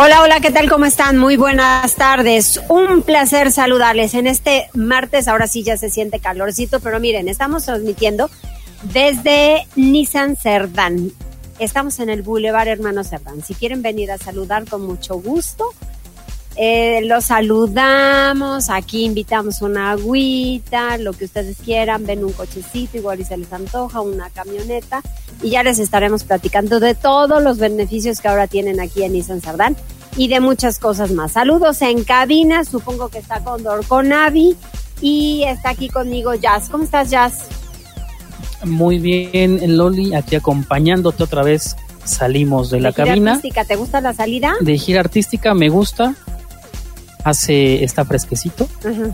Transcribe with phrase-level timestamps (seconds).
[0.00, 0.70] Hola, hola, ¿qué tal?
[0.70, 1.18] ¿Cómo están?
[1.18, 2.60] Muy buenas tardes.
[2.68, 5.26] Un placer saludarles en este martes.
[5.26, 8.30] Ahora sí ya se siente calorcito, pero miren, estamos transmitiendo
[8.92, 11.10] desde Nissan Cerdán.
[11.58, 13.42] Estamos en el Boulevard Hermano Cerdán.
[13.42, 15.64] Si quieren venir a saludar con mucho gusto,
[16.60, 23.20] eh, los saludamos, aquí invitamos una agüita, lo que ustedes quieran, ven un cochecito, igual
[23.20, 25.00] y se les antoja, una camioneta,
[25.40, 29.40] y ya les estaremos platicando de todos los beneficios que ahora tienen aquí en Nissan
[29.40, 29.76] Sardán
[30.16, 31.30] y de muchas cosas más.
[31.30, 34.56] Saludos en cabina, supongo que está con con Avi
[35.00, 36.70] y está aquí conmigo Jazz.
[36.70, 37.46] ¿Cómo estás, Jazz?
[38.64, 41.76] Muy bien, Loli, aquí acompañándote otra vez.
[42.02, 43.30] Salimos de, la gira cabina.
[43.34, 44.54] Artística, ¿te gusta la salida?
[44.60, 46.16] De gira artística me gusta
[47.28, 48.68] hace está fresquecito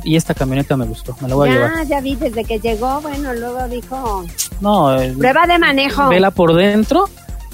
[0.05, 1.87] y esta camioneta me gustó, me la voy ya, a llevar.
[1.87, 4.25] Ya vi desde que llegó, bueno, luego dijo,
[4.61, 6.09] no, prueba de manejo.
[6.09, 7.09] Vela por dentro,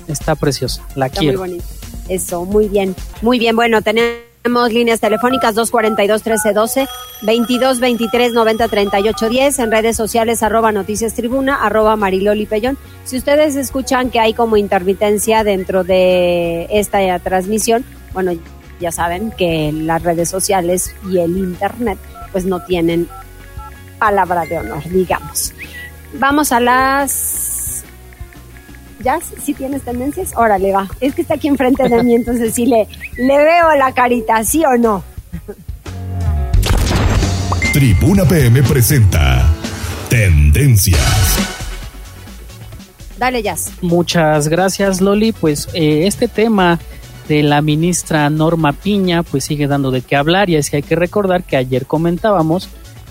[0.09, 1.39] está preciosa, la quiero.
[1.39, 1.65] Muy bonito.
[2.09, 3.55] Eso, muy bien, muy bien.
[3.55, 6.89] Bueno, tenemos líneas telefónicas 242-1312,
[7.23, 12.77] 22-23-90-38-10, en redes sociales arroba noticias tribuna, arroba mariloli pellón.
[13.05, 18.33] Si ustedes escuchan que hay como intermitencia dentro de esta transmisión, bueno,
[18.81, 21.99] ya saben que las redes sociales y el internet
[22.33, 23.09] pues no tienen
[23.99, 25.53] palabra de honor, digamos.
[26.15, 27.85] Vamos a las...
[29.01, 29.19] ¿Ya?
[29.43, 30.33] ¿Sí tienes tendencias?
[30.37, 30.89] Órale, va.
[31.01, 32.87] Es que está aquí enfrente de mí, entonces sí le,
[33.17, 35.03] le veo la carita, ¿sí o no?
[37.73, 39.49] Tribuna PM presenta
[40.09, 41.39] Tendencias.
[43.17, 43.73] Dale, Jazz.
[43.81, 45.33] Muchas gracias, Loli.
[45.33, 46.81] Pues eh, este tema
[47.31, 50.83] de la ministra Norma Piña, pues sigue dando de qué hablar y es que hay
[50.83, 52.69] que recordar que ayer comentábamos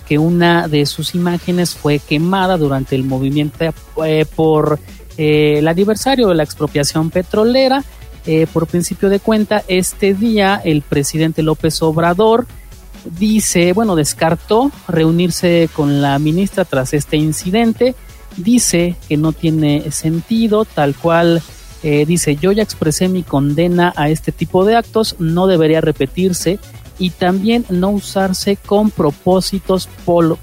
[0.10, 4.78] que una de sus imágenes fue quemada durante el movimiento eh, por
[5.18, 7.82] eh, el aniversario de la expropiación petrolera.
[8.26, 12.46] Eh, por principio de cuenta, este día el presidente López Obrador
[13.18, 17.96] dice, bueno, descartó reunirse con la ministra tras este incidente.
[18.36, 21.42] Dice que no tiene sentido, tal cual
[21.84, 26.60] eh, dice, yo ya expresé mi condena a este tipo de actos, no debería repetirse
[26.98, 29.88] y también no usarse con propósitos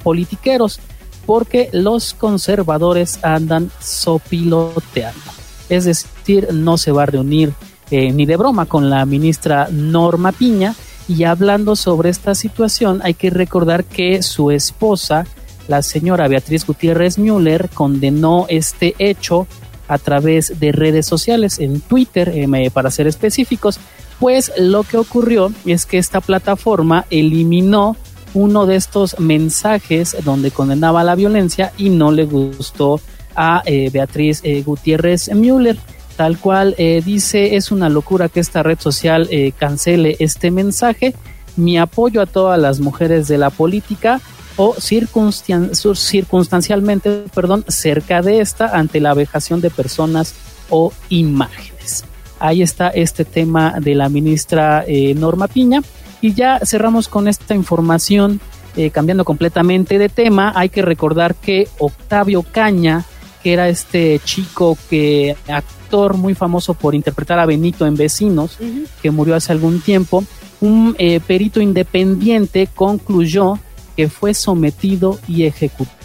[0.02, 0.80] politiqueros,
[1.26, 5.20] porque los conservadores andan sopiloteando.
[5.68, 7.52] Es decir, no se va a reunir
[7.90, 10.74] eh, ni de broma con la ministra Norma Piña.
[11.08, 15.24] Y hablando sobre esta situación, hay que recordar que su esposa,
[15.68, 19.46] la señora Beatriz Gutiérrez Müller, condenó este hecho
[19.88, 23.78] a través de redes sociales, en Twitter, eh, para ser específicos,
[24.18, 27.96] pues lo que ocurrió es que esta plataforma eliminó
[28.34, 33.00] uno de estos mensajes donde condenaba la violencia y no le gustó
[33.34, 35.76] a eh, Beatriz eh, Gutiérrez Müller.
[36.16, 36.74] Tal cual
[37.04, 41.14] dice, es una locura que esta red social cancele este mensaje.
[41.56, 44.22] Mi apoyo a todas las mujeres de la política
[44.56, 50.34] o circunstancialmente perdón, cerca de esta ante la vejación de personas
[50.70, 52.04] o imágenes.
[52.38, 55.82] Ahí está este tema de la ministra eh, Norma Piña.
[56.20, 58.40] Y ya cerramos con esta información,
[58.76, 60.52] eh, cambiando completamente de tema.
[60.54, 63.04] Hay que recordar que Octavio Caña,
[63.42, 68.58] que era este chico que actor muy famoso por interpretar a Benito en Vecinos,
[69.02, 70.24] que murió hace algún tiempo,
[70.60, 73.58] un eh, perito independiente concluyó
[73.96, 75.96] que fue sometido y ejecutado.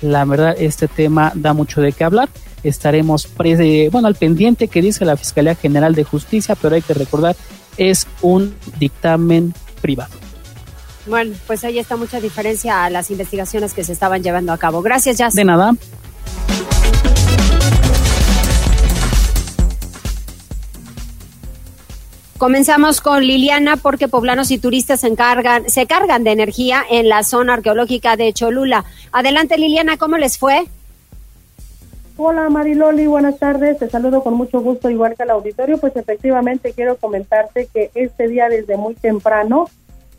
[0.00, 2.28] La verdad, este tema da mucho de qué hablar.
[2.64, 3.28] Estaremos
[3.90, 7.36] bueno, al pendiente que dice la Fiscalía General de Justicia, pero hay que recordar,
[7.76, 10.14] es un dictamen privado.
[11.06, 14.82] Bueno, pues ahí está mucha diferencia a las investigaciones que se estaban llevando a cabo.
[14.82, 15.34] Gracias, Jazz.
[15.34, 15.74] De nada.
[22.42, 27.22] Comenzamos con Liliana porque poblanos y turistas se, encargan, se cargan de energía en la
[27.22, 28.84] zona arqueológica de Cholula.
[29.12, 30.64] Adelante Liliana, ¿cómo les fue?
[32.16, 33.78] Hola Mariloli, buenas tardes.
[33.78, 35.78] Te saludo con mucho gusto igual que al auditorio.
[35.78, 39.68] Pues efectivamente quiero comentarte que este día desde muy temprano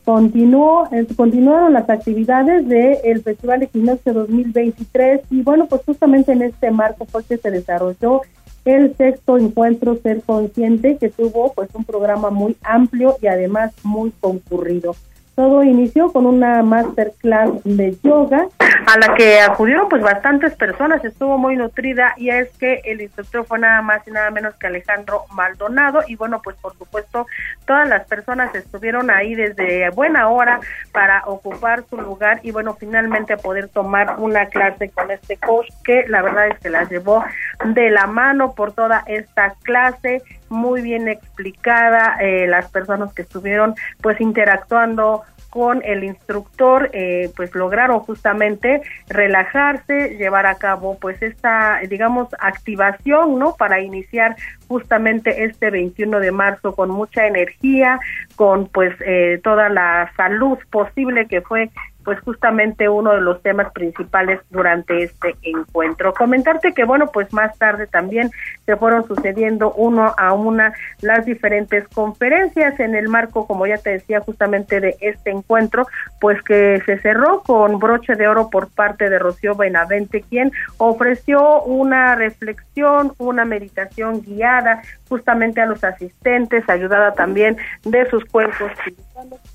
[0.06, 0.88] continuó,
[1.18, 7.26] continuaron las actividades del Festival Equinoccio 2023 y bueno, pues justamente en este marco fue
[7.26, 8.22] que se desarrolló
[8.65, 14.12] el sexto encuentro Ser Consciente, que tuvo pues un programa muy amplio y además muy
[14.19, 14.95] concurrido.
[15.35, 18.47] Todo inició con una masterclass de yoga
[18.85, 23.45] a la que acudieron pues bastantes personas, estuvo muy nutrida y es que el instructor
[23.45, 26.01] fue nada más y nada menos que Alejandro Maldonado.
[26.07, 27.25] Y bueno pues por supuesto
[27.65, 30.59] todas las personas estuvieron ahí desde buena hora
[30.91, 36.06] para ocupar su lugar y bueno finalmente poder tomar una clase con este coach que
[36.07, 37.24] la verdad es que la llevó
[37.65, 40.21] de la mano por toda esta clase
[40.54, 45.24] muy bien explicada, eh, las personas que estuvieron pues interactuando
[45.54, 53.38] con el instructor, eh, pues lograron justamente relajarse, llevar a cabo pues esta, digamos, activación,
[53.38, 53.54] ¿no?
[53.56, 54.36] Para iniciar
[54.68, 58.00] justamente este 21 de marzo con mucha energía,
[58.36, 61.70] con pues eh, toda la salud posible que fue
[62.04, 66.14] pues justamente uno de los temas principales durante este encuentro.
[66.14, 68.32] Comentarte que bueno, pues más tarde también
[68.65, 73.92] se fueron sucediendo uno a una las diferentes conferencias en el marco, como ya te
[73.92, 75.88] decía, justamente de este encuentro,
[76.19, 81.63] pues que se cerró con broche de oro por parte de Rocío Benavente, quien ofreció
[81.63, 88.71] una reflexión, una meditación guiada justamente a los asistentes, ayudada también de sus cuerpos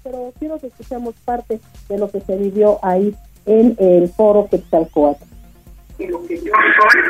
[0.03, 3.15] pero quiero que escuchemos parte de lo que se vivió ahí
[3.47, 5.25] en el foro Quetzalcoatl.
[5.99, 7.01] Y lo que yo soy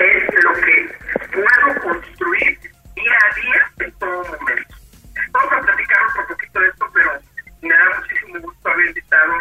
[0.00, 1.01] es lo que
[1.32, 2.58] puedo construir
[2.94, 4.76] día a día en todo momento.
[5.32, 7.10] Vamos a platicar un poquito de esto, pero
[7.62, 9.32] me da muchísimo gusto haber invitado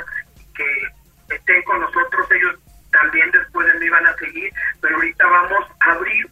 [0.56, 2.32] que estén con nosotros.
[2.32, 2.56] Ellos
[2.92, 6.30] también después de mí van a seguir, pero ahorita vamos a abrir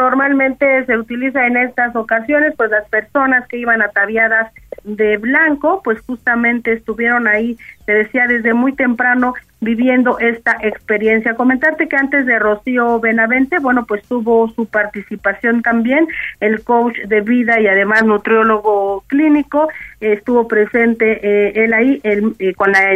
[0.00, 4.50] normalmente se utiliza en estas ocasiones, pues las personas que iban ataviadas
[4.84, 11.34] de blanco, pues justamente estuvieron ahí, te decía, desde muy temprano viviendo esta experiencia.
[11.34, 16.08] Comentarte que antes de Rocío Benavente, bueno, pues tuvo su participación también
[16.40, 19.68] el coach de vida y además nutriólogo clínico,
[20.00, 22.94] estuvo presente eh, él ahí el, eh, con la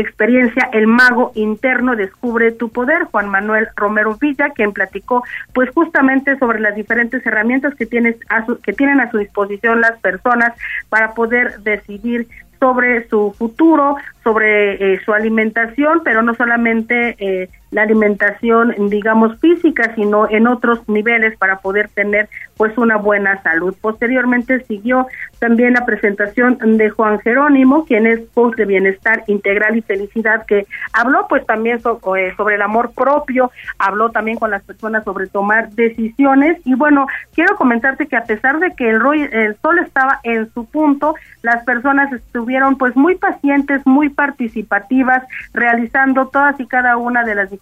[0.00, 6.38] experiencia El Mago Interno Descubre tu Poder, Juan Manuel Romero Villa, quien platicó pues justamente
[6.38, 10.52] sobre las diferentes herramientas que, tienes a que tienen a su disposición las personas
[10.88, 12.28] para poder decidir
[12.58, 19.94] sobre su futuro, sobre eh, su alimentación, pero no solamente eh, la alimentación, digamos, física,
[19.94, 23.74] sino en otros niveles para poder tener pues una buena salud.
[23.80, 25.06] Posteriormente siguió
[25.38, 30.66] también la presentación de Juan Jerónimo, quien es coach de bienestar integral y felicidad, que
[30.92, 35.70] habló pues también eh, sobre el amor propio, habló también con las personas sobre tomar
[35.70, 39.02] decisiones y bueno, quiero comentarte que a pesar de que el,
[39.32, 45.22] el sol estaba en su punto, las personas estuvieron pues muy pacientes, muy participativas,
[45.52, 47.52] realizando todas y cada una de las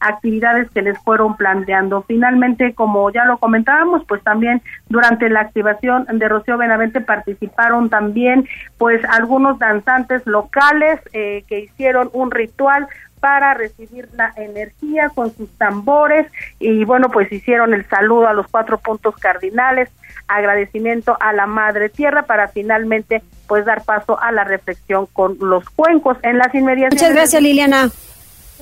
[0.00, 2.02] actividades que les fueron planteando.
[2.02, 8.48] Finalmente, como ya lo comentábamos, pues también durante la activación de Rocío Benavente participaron también
[8.78, 12.86] pues algunos danzantes locales eh, que hicieron un ritual
[13.20, 16.30] para recibir la energía con sus tambores.
[16.58, 19.90] Y bueno pues hicieron el saludo a los cuatro puntos cardinales
[20.28, 25.68] agradecimiento a la madre tierra para finalmente pues dar paso a la reflexión con los
[25.70, 26.18] cuencos.
[26.22, 27.90] En las inmediaciones muchas gracias Liliana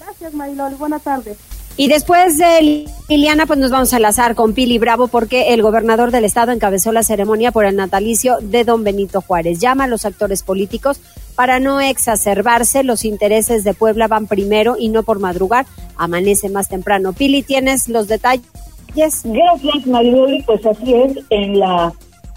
[0.06, 0.76] Gracias, Mariloli.
[0.76, 1.36] Buenas tardes.
[1.76, 6.12] Y después de Liliana, pues nos vamos a enlazar con Pili Bravo porque el gobernador
[6.12, 9.58] del estado encabezó la ceremonia por el natalicio de don Benito Juárez.
[9.58, 11.00] Llama a los actores políticos
[11.34, 12.84] para no exacerbarse.
[12.84, 15.66] Los intereses de Puebla van primero y no por madrugar.
[15.96, 17.12] Amanece más temprano.
[17.12, 18.46] Pili, ¿tienes los detalles?
[18.94, 20.42] Gracias, Mariloli.
[20.44, 21.92] Pues así es, en la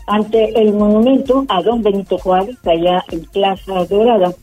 [0.08, 4.34] ante el monumento a don Benito Juárez, allá en Plaza Dorada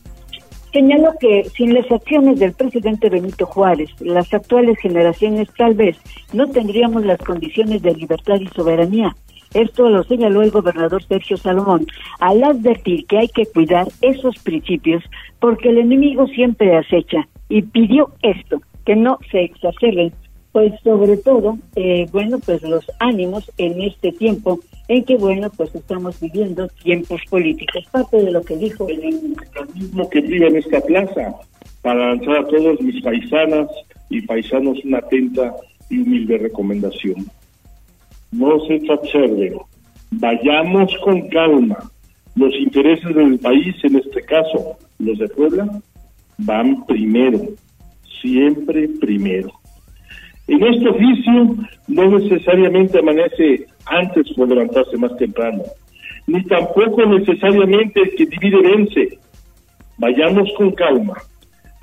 [0.76, 5.96] Señaló que sin las acciones del presidente Benito Juárez, las actuales generaciones tal vez
[6.34, 9.16] no tendríamos las condiciones de libertad y soberanía.
[9.54, 11.86] Esto lo señaló el gobernador Sergio Salomón
[12.20, 15.02] al advertir que hay que cuidar esos principios
[15.40, 20.12] porque el enemigo siempre acecha y pidió esto, que no se exacerben,
[20.56, 24.58] pues sobre todo, eh, bueno, pues los ánimos en este tiempo
[24.88, 27.84] en que, bueno, pues estamos viviendo tiempos políticos.
[27.90, 28.88] Parte de lo que dijo.
[28.88, 29.36] El
[29.74, 31.34] mismo que brilla en esta plaza
[31.82, 33.68] para lanzar a todos mis paisanas
[34.08, 35.54] y paisanos una atenta
[35.90, 37.26] y humilde recomendación.
[38.32, 39.58] No se exacerben,
[40.10, 41.76] vayamos con calma.
[42.34, 45.68] Los intereses del país, en este caso los de Puebla,
[46.38, 47.42] van primero.
[48.22, 49.52] siempre primero.
[50.48, 51.56] En este oficio
[51.88, 55.62] no necesariamente amanece antes por levantarse más temprano,
[56.26, 59.18] ni tampoco necesariamente el que divide vence.
[59.98, 61.14] Vayamos con calma.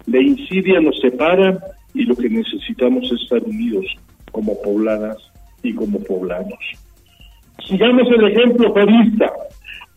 [0.05, 1.57] La insidia nos separa
[1.93, 3.85] y lo que necesitamos es estar unidos
[4.31, 5.17] como poblanas
[5.61, 6.59] y como poblanos.
[7.67, 9.31] Sigamos el ejemplo padista,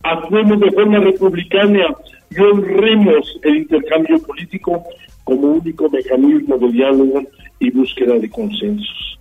[0.03, 1.85] actuemos de forma republicana
[2.29, 4.83] y honremos el intercambio político
[5.23, 7.21] como único mecanismo de diálogo
[7.59, 9.19] y búsqueda de consensos.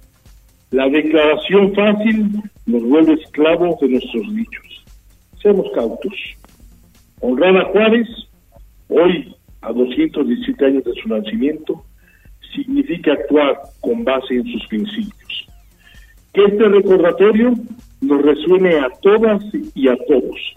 [0.70, 4.84] La declaración fácil nos vuelve esclavos de nuestros dichos.
[5.40, 6.12] Seamos cautos.
[7.20, 8.08] Honrar a Juárez,
[8.88, 11.84] hoy a 217 años de su nacimiento,
[12.54, 15.46] significa actuar con base en sus principios.
[16.32, 17.54] Que este recordatorio
[18.00, 19.42] nos resuene a todas
[19.74, 20.54] y a todos.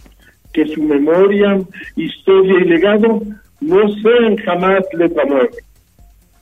[0.54, 1.62] Que su memoria,
[1.96, 3.22] historia y legado
[3.62, 5.58] no sean jamás letra muerta.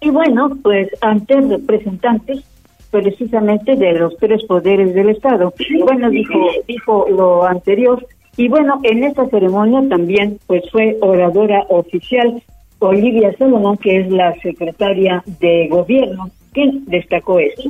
[0.02, 2.44] Y bueno, pues antes representantes
[2.92, 5.54] precisamente de los tres poderes del Estado.
[5.84, 8.06] Bueno, dijo, dijo lo anterior.
[8.38, 12.42] Y bueno, en esta ceremonia también pues fue oradora oficial
[12.80, 17.70] Olivia Solomon, que es la secretaria de gobierno, quien destacó esto.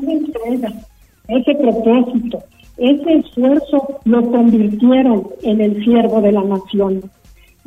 [1.30, 2.44] Ese propósito,
[2.78, 7.10] ese esfuerzo lo convirtieron en el siervo de la nación.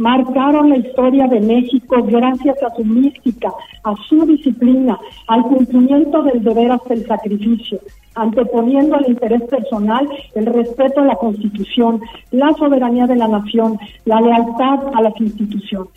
[0.01, 3.53] Marcaron la historia de México gracias a su mística,
[3.85, 7.79] a su disciplina, al cumplimiento del deber hasta el sacrificio,
[8.15, 14.23] anteponiendo al interés personal el respeto a la Constitución, la soberanía de la nación, la
[14.23, 15.93] lealtad a las instituciones.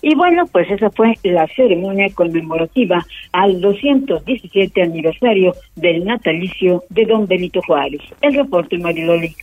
[0.00, 7.26] Y bueno, pues esa fue la ceremonia conmemorativa al 217 aniversario del natalicio de don
[7.26, 8.00] Benito Juárez.
[8.22, 9.36] El reporte, Mariloli.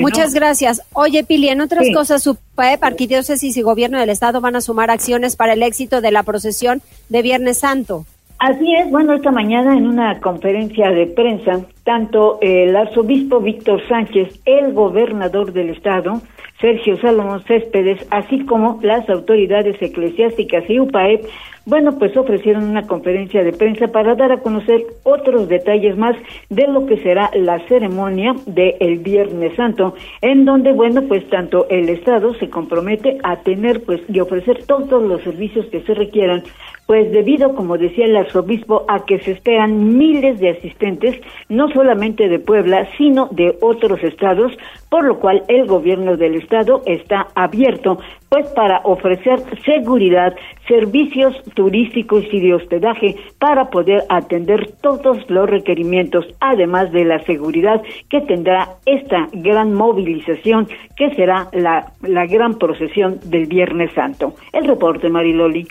[0.00, 0.82] Muchas gracias.
[0.92, 4.90] Oye, Pili, en otras cosas, su PAEP, Arquidiócesis y Gobierno del Estado van a sumar
[4.90, 8.04] acciones para el éxito de la procesión de Viernes Santo.
[8.38, 14.40] Así es, bueno, esta mañana en una conferencia de prensa, tanto el arzobispo Víctor Sánchez,
[14.44, 16.20] el gobernador del estado,
[16.60, 21.24] Sergio Salomón Céspedes, así como las autoridades eclesiásticas y UPAEP,
[21.66, 26.16] bueno, pues ofrecieron una conferencia de prensa para dar a conocer otros detalles más
[26.48, 31.88] de lo que será la ceremonia del Viernes Santo, en donde, bueno, pues tanto el
[31.88, 36.44] Estado se compromete a tener, pues, y ofrecer todos los servicios que se requieran
[36.86, 42.28] pues debido, como decía el arzobispo, a que se esperan miles de asistentes, no solamente
[42.28, 44.52] de Puebla, sino de otros estados,
[44.88, 50.34] por lo cual el gobierno del estado está abierto pues para ofrecer seguridad,
[50.66, 57.82] servicios turísticos y de hospedaje para poder atender todos los requerimientos, además de la seguridad
[58.10, 64.34] que tendrá esta gran movilización que será la, la gran procesión del Viernes Santo.
[64.52, 65.66] El reporte, Mariloli.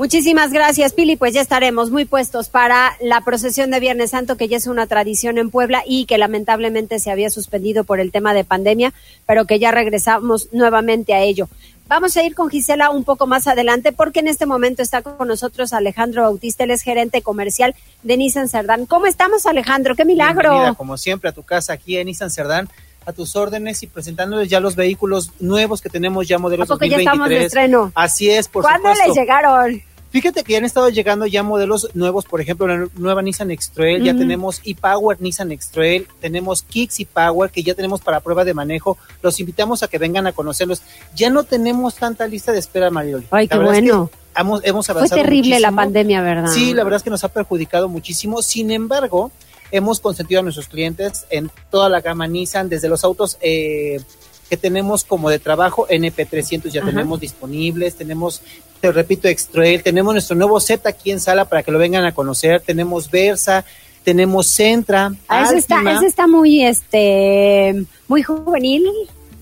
[0.00, 1.16] Muchísimas gracias, Pili.
[1.16, 4.86] Pues ya estaremos muy puestos para la procesión de Viernes Santo, que ya es una
[4.86, 8.94] tradición en Puebla y que lamentablemente se había suspendido por el tema de pandemia,
[9.26, 11.50] pero que ya regresamos nuevamente a ello.
[11.86, 15.28] Vamos a ir con Gisela un poco más adelante porque en este momento está con
[15.28, 18.86] nosotros Alejandro Bautista, él es gerente comercial de Nissan Cerdán.
[18.86, 19.96] ¿Cómo estamos, Alejandro?
[19.96, 20.74] ¡Qué milagro!
[20.78, 22.70] como siempre, a tu casa aquí en Nissan Cerdán
[23.06, 27.04] a tus órdenes y presentándoles ya los vehículos nuevos que tenemos ya modelos ¿A 2023.
[27.04, 27.92] ya estamos de estreno?
[27.94, 29.82] Así es, por ¿Cuándo les llegaron?
[30.10, 34.02] Fíjate que ya han estado llegando ya modelos nuevos, por ejemplo, la nueva Nissan X-Trail,
[34.02, 38.52] ya tenemos e-Power Nissan X-Trail, tenemos Kicks y Power que ya tenemos para prueba de
[38.52, 38.98] manejo.
[39.22, 40.82] Los invitamos a que vengan a conocerlos.
[41.14, 43.26] Ya no tenemos tanta lista de espera, Marioli.
[43.30, 44.10] Ay, qué bueno.
[44.36, 46.50] hemos, hemos avanzado Fue terrible la pandemia, ¿verdad?
[46.50, 48.42] Sí, la verdad es que nos ha perjudicado muchísimo.
[48.42, 49.30] Sin embargo,
[49.70, 54.00] hemos consentido a nuestros clientes en toda la gama Nissan, desde los autos eh,
[54.48, 58.42] que tenemos como de trabajo, NP300 ya tenemos disponibles, tenemos
[58.80, 62.12] te repito, Extrail, tenemos nuestro nuevo set aquí en sala para que lo vengan a
[62.12, 63.64] conocer, tenemos Versa,
[64.04, 65.12] tenemos Centra.
[65.28, 68.86] Ah, ese está, ese está muy, este, muy juvenil,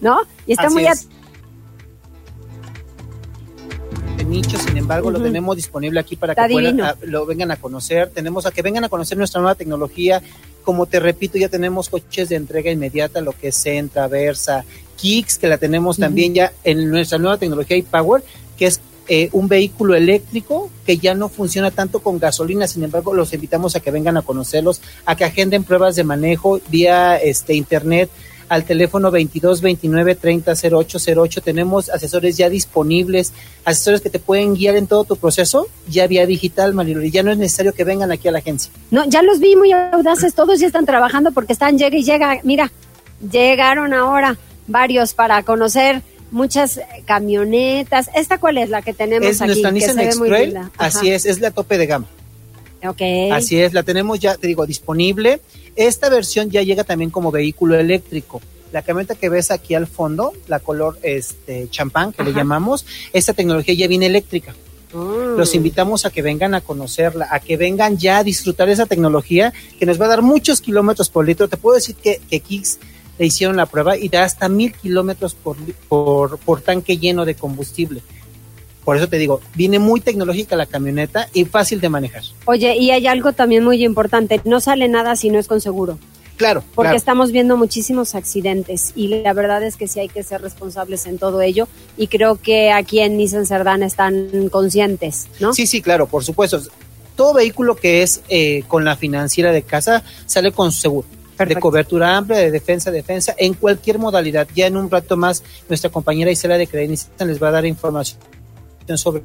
[0.00, 0.21] ¿no?
[0.47, 0.87] Y está muy...
[4.16, 8.11] De nicho, sin embargo, lo tenemos disponible aquí para que puedan, lo vengan a conocer.
[8.11, 10.21] Tenemos a que vengan a conocer nuestra nueva tecnología.
[10.64, 14.64] Como te repito, ya tenemos coches de entrega inmediata, lo que es Centra, Versa,
[14.97, 18.25] Kicks, que la tenemos también ya en nuestra nueva tecnología y Power,
[18.59, 23.15] que es eh, un vehículo eléctrico que ya no funciona tanto con gasolina, sin embargo
[23.15, 27.55] los invitamos a que vengan a conocerlos, a que agenden pruebas de manejo vía este
[27.55, 28.11] internet
[28.49, 31.41] al teléfono 22 29 30 0808.
[31.41, 33.33] Tenemos asesores ya disponibles,
[33.65, 37.11] asesores que te pueden guiar en todo tu proceso, ya vía digital, Mariloli.
[37.11, 38.73] Ya no es necesario que vengan aquí a la agencia.
[38.91, 42.41] No, ya los vi muy audaces, todos ya están trabajando porque están llega y llega.
[42.43, 42.71] Mira,
[43.31, 44.37] llegaron ahora
[44.67, 48.11] varios para conocer muchas camionetas.
[48.14, 49.49] ¿Esta cuál es la que tenemos es aquí?
[49.49, 52.06] Nuestra Nissan X-Trail, así es, es la tope de gama.
[52.85, 53.02] Ok.
[53.32, 55.40] Así es, la tenemos ya, te digo, disponible.
[55.76, 58.40] Esta versión ya llega también como vehículo eléctrico.
[58.73, 63.32] La camioneta que ves aquí al fondo, la color este champán que le llamamos, esta
[63.32, 64.54] tecnología ya viene eléctrica.
[64.92, 65.37] Mm.
[65.37, 69.52] Los invitamos a que vengan a conocerla, a que vengan ya a disfrutar esa tecnología
[69.78, 71.49] que nos va a dar muchos kilómetros por litro.
[71.49, 72.78] Te puedo decir que, que Kicks
[73.18, 75.56] le hicieron la prueba y da hasta mil kilómetros por,
[75.88, 78.02] por, por tanque lleno de combustible.
[78.84, 82.22] Por eso te digo, viene muy tecnológica la camioneta y fácil de manejar.
[82.46, 85.98] Oye, y hay algo también muy importante, no sale nada si no es con seguro.
[86.38, 86.62] Claro.
[86.75, 86.96] Porque claro.
[86.96, 91.18] estamos viendo muchísimos accidentes y la verdad es que sí hay que ser responsables en
[91.18, 95.52] todo ello y creo que aquí en Nissan Cerdán están conscientes, ¿no?
[95.52, 96.62] Sí, sí, claro, por supuesto.
[97.16, 101.08] Todo vehículo que es eh, con la financiera de casa sale con su seguro.
[101.38, 101.54] Perfecto.
[101.54, 104.49] De cobertura amplia, de defensa, defensa, en cualquier modalidad.
[104.54, 108.18] Ya en un rato más, nuestra compañera Isela de Credencial les va a dar información
[108.97, 109.23] sobre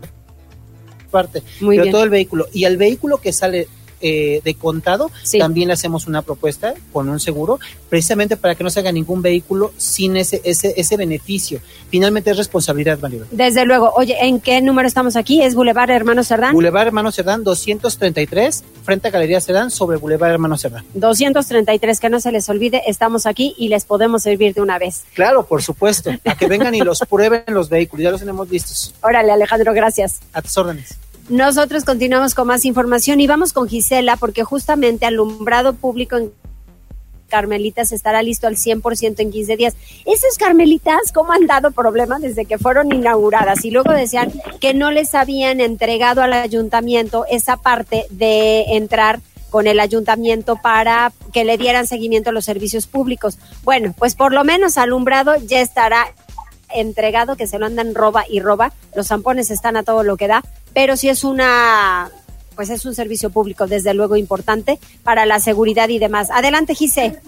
[1.09, 1.41] parte.
[1.59, 1.91] Muy Pero bien.
[1.91, 2.47] todo el vehículo.
[2.53, 3.67] Y al vehículo que sale
[4.03, 5.39] eh, de contado, Sí.
[5.39, 9.21] también le hacemos una propuesta con un seguro, precisamente para que no se haga ningún
[9.23, 11.59] vehículo sin ese, ese, ese beneficio.
[11.89, 13.27] Finalmente es responsabilidad, Maribel.
[13.31, 15.41] Desde luego, oye, ¿en qué número estamos aquí?
[15.41, 16.53] ¿Es Boulevard Hermano Cerdán?
[16.53, 20.83] Boulevard Hermano Cerdán 233, frente a Galería Cerdán, sobre Boulevard Hermano Cerdán.
[20.93, 25.03] 233, que no se les olvide, estamos aquí y les podemos servir de una vez.
[25.13, 28.93] Claro, por supuesto, a que vengan y los prueben los vehículos, ya los tenemos listos,
[29.01, 30.19] Órale, Alejandro, gracias.
[30.33, 30.97] a tus órdenes.
[31.29, 36.31] Nosotros continuamos con más información y vamos con Gisela porque justamente alumbrado público en
[37.29, 39.75] Carmelitas estará listo al 100% en 15 días.
[40.05, 43.65] Esas Carmelitas, ¿cómo han dado problemas desde que fueron inauguradas?
[43.65, 49.65] Y luego decían que no les habían entregado al ayuntamiento esa parte de entrar con
[49.65, 53.37] el ayuntamiento para que le dieran seguimiento a los servicios públicos.
[53.63, 56.13] Bueno, pues por lo menos alumbrado ya estará
[56.69, 58.73] entregado, que se lo andan roba y roba.
[58.95, 62.09] Los zampones están a todo lo que da, pero sí es una,
[62.55, 66.31] pues es un servicio público, desde luego importante para la seguridad y demás.
[66.31, 67.19] Adelante, Gise.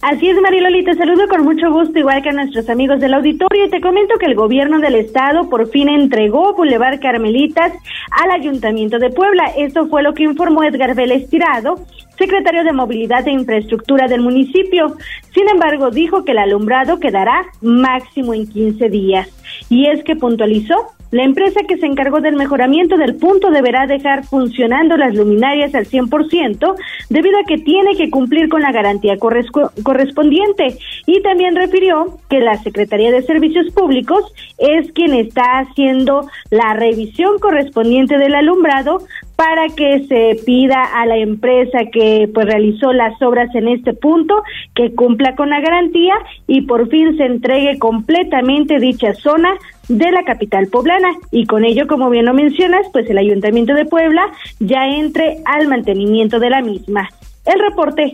[0.00, 3.66] Así es, Mariloli, te saludo con mucho gusto, igual que a nuestros amigos del auditorio,
[3.66, 7.72] y te comento que el gobierno del estado por fin entregó Boulevard Carmelitas
[8.12, 9.52] al Ayuntamiento de Puebla.
[9.56, 11.84] Esto fue lo que informó Edgar Vélez Tirado,
[12.16, 14.96] secretario de Movilidad e Infraestructura del municipio.
[15.34, 19.28] Sin embargo, dijo que el alumbrado quedará máximo en 15 días.
[19.68, 24.24] Y es que puntualizó la empresa que se encargó del mejoramiento del punto deberá dejar
[24.24, 26.74] funcionando las luminarias al 100%
[27.08, 30.78] debido a que tiene que cumplir con la garantía correspondiente.
[31.06, 37.38] Y también refirió que la Secretaría de Servicios Públicos es quien está haciendo la revisión
[37.38, 38.98] correspondiente del alumbrado
[39.36, 44.42] para que se pida a la empresa que pues realizó las obras en este punto
[44.74, 46.14] que cumpla con la garantía
[46.48, 49.54] y por fin se entregue completamente dicha zona
[49.88, 53.86] de la capital poblana y con ello como bien lo mencionas pues el ayuntamiento de
[53.86, 54.22] Puebla
[54.60, 57.08] ya entre al mantenimiento de la misma
[57.44, 58.12] el reporte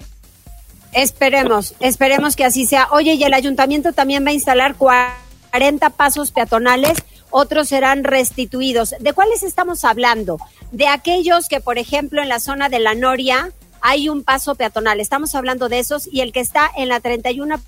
[0.94, 2.86] Esperemos, esperemos que así sea.
[2.92, 6.96] Oye, y el ayuntamiento también va a instalar 40 pasos peatonales,
[7.30, 8.94] otros serán restituidos.
[9.00, 10.38] ¿De cuáles estamos hablando?
[10.70, 15.00] De aquellos que, por ejemplo, en la zona de la Noria hay un paso peatonal.
[15.00, 17.60] Estamos hablando de esos y el que está en la 31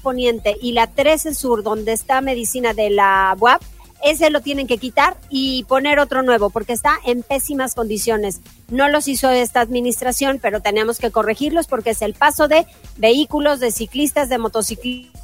[0.00, 3.62] Poniente y la 13 Sur, donde está medicina de la UAP,
[4.02, 8.40] ese lo tienen que quitar y poner otro nuevo porque está en pésimas condiciones.
[8.70, 13.60] No los hizo esta administración, pero tenemos que corregirlos porque es el paso de vehículos,
[13.60, 15.20] de ciclistas, de motociclistas.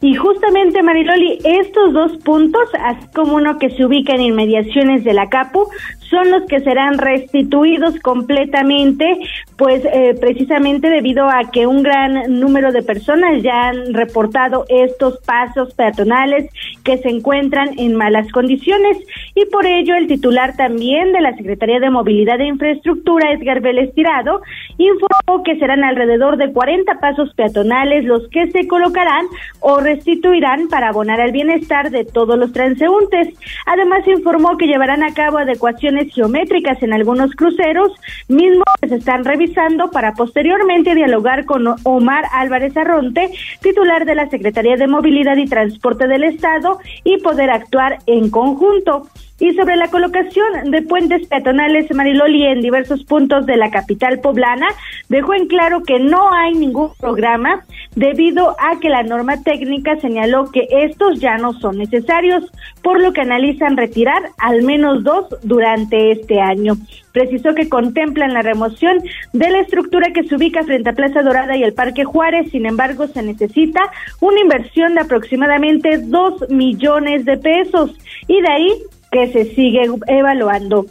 [0.00, 5.12] Y justamente, Mariloli, estos dos puntos, así como uno que se ubica en inmediaciones de
[5.12, 5.68] la CAPU,
[6.12, 9.18] son los que serán restituidos completamente,
[9.56, 15.18] pues eh, precisamente debido a que un gran número de personas ya han reportado estos
[15.26, 16.50] pasos peatonales
[16.84, 18.98] que se encuentran en malas condiciones
[19.34, 23.94] y por ello el titular también de la Secretaría de Movilidad e Infraestructura, Edgar Vélez
[23.94, 24.42] Tirado,
[24.76, 29.24] informó que serán alrededor de 40 pasos peatonales los que se colocarán
[29.60, 33.28] o restituirán para abonar al bienestar de todos los transeúntes.
[33.64, 37.92] Además informó que llevarán a cabo adecuaciones geométricas en algunos cruceros,
[38.28, 44.28] mismos que se están revisando para posteriormente dialogar con Omar Álvarez Arronte, titular de la
[44.28, 49.08] Secretaría de Movilidad y Transporte del Estado, y poder actuar en conjunto.
[49.40, 54.68] Y sobre la colocación de puentes peatonales, Mariloli, en diversos puntos de la capital poblana,
[55.08, 57.64] dejó en claro que no hay ningún programa
[57.96, 62.44] debido a que la norma técnica señaló que estos ya no son necesarios,
[62.82, 66.74] por lo que analizan retirar al menos dos durante este año.
[67.12, 71.56] Precisó que contemplan la remoción de la estructura que se ubica frente a Plaza Dorada
[71.56, 73.80] y el Parque Juárez, sin embargo se necesita
[74.20, 77.90] una inversión de aproximadamente dos millones de pesos
[78.28, 80.86] y de ahí que se sigue evaluando.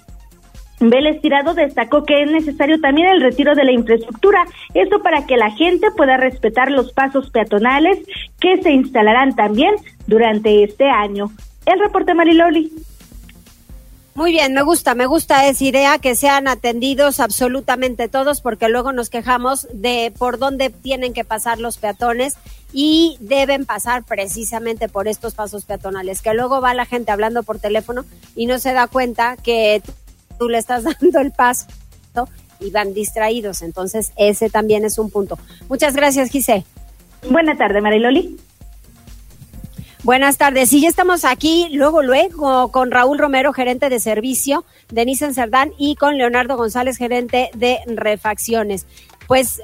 [0.79, 5.37] Vélez Tirado destacó que es necesario también el retiro de la infraestructura, esto para que
[5.37, 7.99] la gente pueda respetar los pasos peatonales
[8.39, 9.75] que se instalarán también
[10.07, 11.29] durante este año.
[11.65, 12.71] El reporte Mariloli.
[14.13, 18.91] Muy bien, me gusta, me gusta esa idea que sean atendidos absolutamente todos porque luego
[18.91, 22.35] nos quejamos de por dónde tienen que pasar los peatones
[22.73, 27.59] y deben pasar precisamente por estos pasos peatonales, que luego va la gente hablando por
[27.59, 28.03] teléfono
[28.35, 29.81] y no se da cuenta que
[30.37, 31.67] tú le estás dando el paso
[32.59, 33.61] y van distraídos.
[33.61, 35.39] Entonces, ese también es un punto.
[35.69, 36.65] Muchas gracias, Gise.
[37.29, 38.37] Buena tarde, Mariloli.
[40.03, 40.73] Buenas tardes.
[40.73, 45.73] Y ya estamos aquí, luego, luego, con Raúl Romero, gerente de servicio de Nissan Cerdán,
[45.77, 48.87] y con Leonardo González, gerente de refacciones.
[49.27, 49.61] Pues,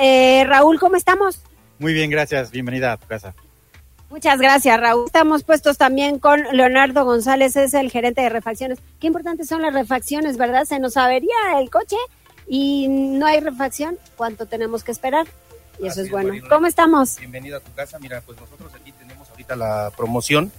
[0.00, 1.40] eh, Raúl, ¿cómo estamos?
[1.80, 2.52] Muy bien, gracias.
[2.52, 3.34] Bienvenida a tu casa.
[4.10, 5.06] Muchas gracias, Raúl.
[5.06, 8.78] Estamos puestos también con Leonardo González, es el gerente de refacciones.
[9.00, 10.66] Qué importantes son las refacciones, ¿verdad?
[10.66, 11.96] Se nos avería el coche
[12.46, 13.98] y no hay refacción.
[14.16, 15.26] ¿Cuánto tenemos que esperar?
[15.80, 16.32] Y eso es bueno.
[16.48, 17.16] ¿Cómo estamos?
[17.16, 17.98] Bienvenida a tu casa.
[17.98, 18.72] Mira, pues nosotros
[19.48, 20.52] la promoción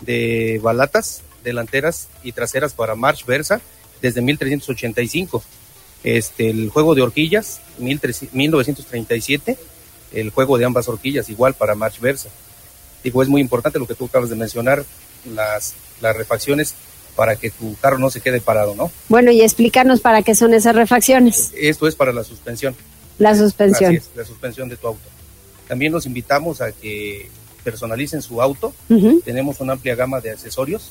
[0.00, 3.60] de balatas delanteras y traseras para March Versa
[4.02, 5.42] desde 1385.
[6.04, 9.58] Este, el juego de horquillas, 1937
[10.12, 12.28] el juego de ambas horquillas, igual para March Versa.
[13.02, 14.84] Digo, es muy importante lo que tú acabas de mencionar,
[15.34, 16.74] las, las refacciones
[17.16, 18.90] para que tu carro no se quede parado, ¿no?
[19.08, 21.52] Bueno, y explícanos para qué son esas refacciones.
[21.56, 22.76] Esto es para la suspensión.
[23.18, 24.00] La suspensión.
[24.14, 25.08] la suspensión de tu auto.
[25.66, 27.28] También los invitamos a que
[27.70, 28.72] personalicen su auto.
[29.24, 30.90] Tenemos una amplia gama de accesorios,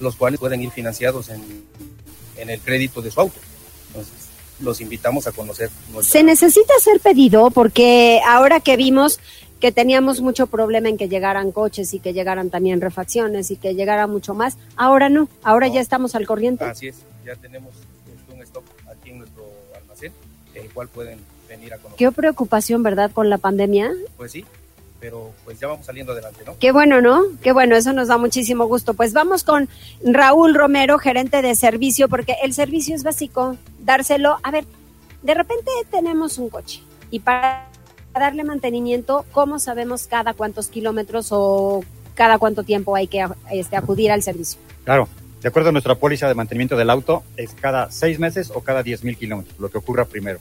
[0.00, 1.42] los cuales pueden ir financiados en,
[2.38, 3.38] en el crédito de su auto.
[3.88, 4.14] Entonces,
[4.60, 5.68] los invitamos a conocer.
[6.00, 9.20] Se necesita hacer pedido porque ahora que vimos
[9.60, 13.74] que teníamos mucho problema en que llegaran coches y que llegaran también refacciones y que
[13.74, 16.64] llegara mucho más, ahora no, ahora ya estamos al corriente.
[16.64, 17.72] Así es, ya tenemos
[18.14, 19.44] este, un stock aquí en nuestro
[19.76, 20.12] almacén,
[20.54, 21.18] el cual pueden
[21.48, 21.98] venir a conocer.
[21.98, 23.10] Qué preocupación, ¿verdad?
[23.12, 23.92] Con la pandemia.
[24.16, 24.44] Pues sí,
[25.00, 26.56] pero pues ya vamos saliendo adelante, ¿no?
[26.58, 27.22] Qué bueno, ¿no?
[27.42, 28.94] Qué bueno, eso nos da muchísimo gusto.
[28.94, 29.68] Pues vamos con
[30.02, 34.38] Raúl Romero, gerente de servicio, porque el servicio es básico, dárselo.
[34.42, 34.64] A ver,
[35.22, 37.68] de repente tenemos un coche y para
[38.12, 44.10] darle mantenimiento, ¿cómo sabemos cada cuántos kilómetros o cada cuánto tiempo hay que este, acudir
[44.12, 44.60] al servicio?
[44.84, 45.08] Claro,
[45.42, 48.82] de acuerdo a nuestra póliza de mantenimiento del auto, es cada seis meses o cada
[48.82, 50.40] diez mil kilómetros, lo que ocurra primero.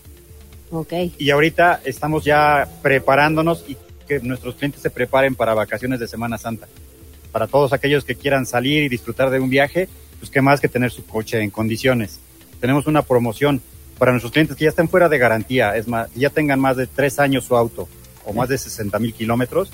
[0.71, 0.93] Ok.
[1.17, 3.77] Y ahorita estamos ya preparándonos y
[4.19, 6.67] que nuestros clientes se preparen para vacaciones de Semana Santa.
[7.31, 10.67] Para todos aquellos que quieran salir y disfrutar de un viaje, pues qué más que
[10.67, 12.19] tener su coche en condiciones.
[12.59, 13.61] Tenemos una promoción
[13.97, 16.87] para nuestros clientes que ya estén fuera de garantía, es más, ya tengan más de
[16.87, 17.87] tres años su auto
[18.25, 19.69] o más de 60 mil kilómetros,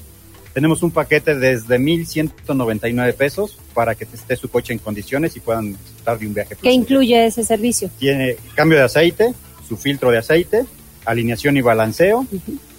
[0.54, 5.74] tenemos un paquete desde 1.199 pesos para que esté su coche en condiciones y puedan
[5.74, 6.56] disfrutar de un viaje.
[6.62, 7.90] ¿Qué incluye ese servicio?
[8.00, 9.34] Tiene cambio de aceite,
[9.68, 10.66] su filtro de aceite,
[11.06, 12.26] alineación y balanceo.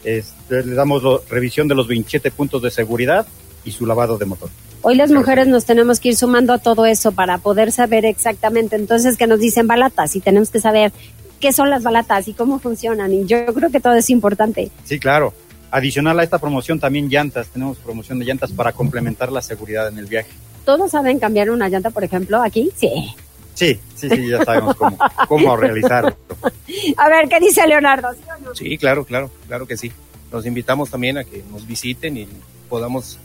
[0.04, 3.26] Este, le damos revisión de los 27 puntos de seguridad
[3.64, 4.50] y su lavado de motor.
[4.82, 8.76] Hoy las mujeres nos tenemos que ir sumando a todo eso para poder saber exactamente
[8.76, 10.92] entonces que nos dicen balatas y tenemos que saber
[11.38, 13.12] qué son las balatas y cómo funcionan.
[13.12, 14.70] Y yo creo que todo es importante.
[14.84, 15.34] Sí, claro.
[15.70, 17.48] Adicional a esta promoción también llantas.
[17.48, 20.30] Tenemos promoción de llantas para complementar la seguridad en el viaje.
[20.64, 22.70] ¿Todos saben cambiar una llanta, por ejemplo, aquí?
[22.76, 23.14] Sí.
[23.60, 24.96] Sí, sí, sí, ya sabemos cómo,
[25.28, 26.16] cómo realizarlo.
[26.96, 28.08] A ver, ¿qué dice Leonardo?
[28.54, 29.92] ¿Sí, claro, claro, claro que sí.
[30.32, 32.26] Los invitamos también a que nos visiten y
[32.70, 33.18] podamos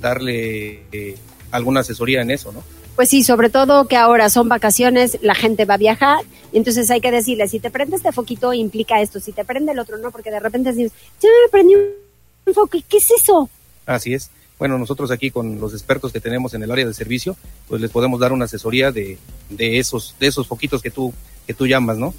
[0.00, 1.16] darle eh,
[1.50, 2.62] alguna asesoría en eso, ¿no?
[2.94, 7.00] Pues sí, sobre todo que ahora son vacaciones, la gente va a viajar, entonces hay
[7.00, 10.12] que decirle, si te prende este foquito implica esto, si te prende el otro no,
[10.12, 13.50] porque de repente dices, yo me prendí un foco, ¿qué es eso?
[13.84, 14.30] Así es.
[14.58, 17.36] Bueno, nosotros aquí con los expertos que tenemos en el área de servicio,
[17.68, 19.18] pues les podemos dar una asesoría de,
[19.50, 21.12] de esos de esos foquitos que tú
[21.46, 22.14] que tú llamas, ¿no?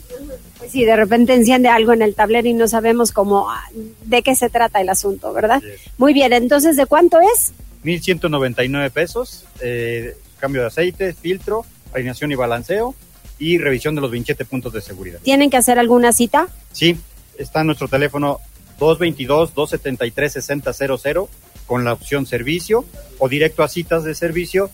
[0.58, 3.64] Pues sí, de repente enciende algo en el tablero y no sabemos cómo ah,
[4.04, 5.62] de qué se trata el asunto, ¿verdad?
[5.98, 7.54] Muy bien, entonces ¿de cuánto es?
[7.84, 12.96] 1.199 pesos, eh, cambio de aceite, filtro, alineación y balanceo
[13.38, 15.20] y revisión de los 27 puntos de seguridad.
[15.24, 16.48] ¿Tienen que hacer alguna cita?
[16.72, 16.98] Sí,
[17.38, 18.40] está en nuestro teléfono
[18.80, 21.28] 222-273-6000
[21.66, 22.86] con la opción servicio
[23.18, 24.70] o directo a citas de servicio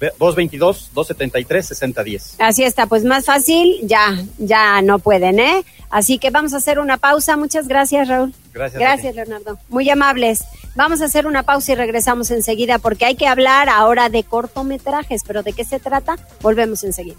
[0.00, 2.36] 222-273-6010.
[2.38, 5.62] Así está, pues más fácil, ya, ya no pueden, ¿eh?
[5.90, 7.36] Así que vamos a hacer una pausa.
[7.36, 8.32] Muchas gracias, Raúl.
[8.54, 8.80] Gracias.
[8.80, 9.58] Gracias, Leonardo.
[9.68, 10.42] Muy amables.
[10.76, 15.22] Vamos a hacer una pausa y regresamos enseguida porque hay que hablar ahora de cortometrajes,
[15.26, 16.16] pero ¿de qué se trata?
[16.40, 17.18] Volvemos enseguida.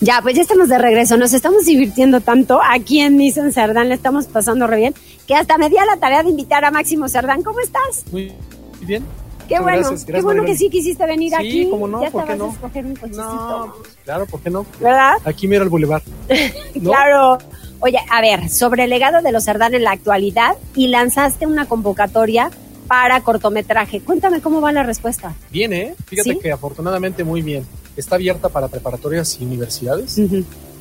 [0.00, 1.16] Ya, pues ya estamos de regreso.
[1.18, 4.94] Nos estamos divirtiendo tanto aquí en Nissan Cerdán, le estamos pasando re bien,
[5.26, 7.42] que hasta me di a la tarea de invitar a Máximo Cerdán.
[7.42, 8.04] ¿Cómo estás?
[8.10, 8.32] Muy
[8.80, 9.04] bien.
[9.46, 11.70] Qué Muchas bueno, gracias, gracias, qué bueno que sí quisiste venir Sí, aquí.
[11.70, 12.46] cómo no, ya ¿por te qué vas no?
[12.46, 13.66] a escoger un cochecito.
[13.66, 14.64] No, pues, claro, ¿por qué no?
[14.80, 15.14] ¿Verdad?
[15.24, 16.02] Aquí mira el bulevar.
[16.76, 16.90] ¿no?
[16.92, 17.38] Claro.
[17.80, 21.66] Oye, a ver, sobre el legado de los Cerdán en la actualidad y lanzaste una
[21.66, 22.50] convocatoria
[22.86, 24.00] para cortometraje.
[24.00, 25.34] Cuéntame cómo va la respuesta.
[25.50, 25.94] Bien, ¿eh?
[26.06, 26.38] Fíjate ¿Sí?
[26.38, 27.66] que afortunadamente muy bien.
[27.96, 30.20] Está abierta para preparatorias y universidades.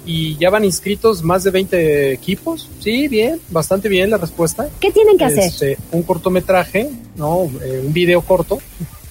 [0.06, 2.70] Y ya van inscritos más de 20 equipos.
[2.80, 4.70] Sí, bien, bastante bien la respuesta.
[4.80, 5.44] ¿Qué tienen que hacer?
[5.44, 7.50] Este, un cortometraje, ¿no?
[7.64, 8.60] Eh, un video corto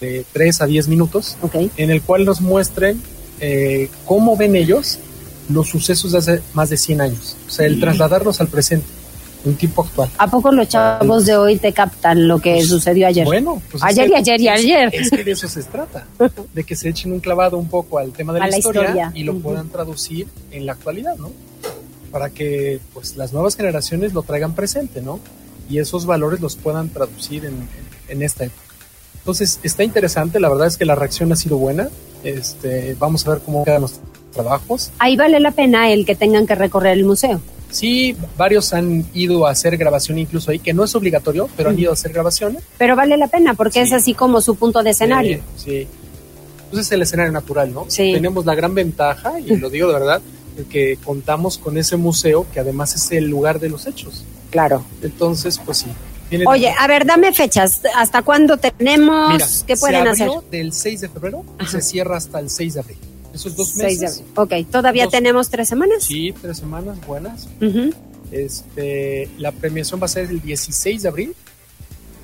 [0.00, 1.36] de 3 a 10 minutos,
[1.76, 3.00] en el cual nos muestren
[3.40, 4.98] eh, cómo ven ellos
[5.48, 7.36] los sucesos de hace más de 100 años.
[7.46, 8.86] O sea, el trasladarlos al presente,
[9.44, 10.10] un tiempo actual.
[10.18, 13.24] ¿A poco los chavos de hoy te captan lo que sucedió ayer?
[13.24, 14.90] Bueno, pues es ayer y ayer y ayer.
[14.92, 16.06] Es que de eso se trata,
[16.54, 19.12] de que se echen un clavado un poco al tema de la, la historia, historia.
[19.14, 21.30] y lo puedan traducir en la actualidad, ¿no?
[22.10, 25.20] Para que pues las nuevas generaciones lo traigan presente, ¿no?
[25.70, 27.68] Y esos valores los puedan traducir en, en-
[28.08, 28.62] en esta época.
[29.18, 31.90] Entonces, está interesante, la verdad es que la reacción ha sido buena.
[32.24, 34.00] Este, vamos a ver cómo quedan los
[34.32, 34.90] trabajos.
[34.98, 37.40] Ahí vale la pena el que tengan que recorrer el museo.
[37.70, 41.78] Sí, varios han ido a hacer grabación incluso ahí, que no es obligatorio, pero han
[41.78, 42.62] ido a hacer grabaciones.
[42.78, 45.36] Pero vale la pena porque es así como su punto de escenario.
[45.38, 45.86] Eh, sí.
[46.64, 47.86] Entonces es el escenario natural, ¿no?
[47.88, 48.12] Sí.
[48.12, 50.22] Tenemos la gran ventaja, y lo digo de verdad,
[50.56, 54.24] de que contamos con ese museo que además es el lugar de los hechos.
[54.50, 54.84] Claro.
[55.02, 55.86] Entonces, pues sí.
[56.46, 57.80] Oye, a ver, dame fechas.
[57.96, 59.32] ¿Hasta cuándo tenemos?
[59.32, 60.28] Mira, ¿Qué pueden se hacer?
[60.50, 62.98] del 6 de febrero y se cierra hasta el 6 de abril.
[63.38, 64.22] Esos dos meses.
[64.34, 66.02] Ok, ¿todavía Dos- tenemos tres semanas?
[66.04, 67.48] Sí, tres semanas buenas.
[68.30, 71.34] Este, la premiación va a ser el 16 de abril.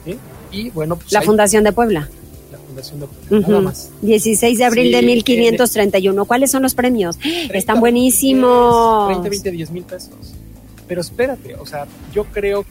[0.05, 0.17] ¿sí?
[0.53, 2.09] Y bueno, pues La hay- Fundación de Puebla.
[2.53, 3.51] la Fundación de Puebla, Ujú.
[3.51, 3.91] nada más.
[4.03, 6.25] 16 de abril Sí, de 1531.
[6.27, 7.17] ¿Cuáles son los premios?
[7.53, 9.07] Están buenísimos.
[9.09, 10.11] 30, 20, 10 mil pesos.
[10.87, 12.67] Pero espérate, o sea, yo creo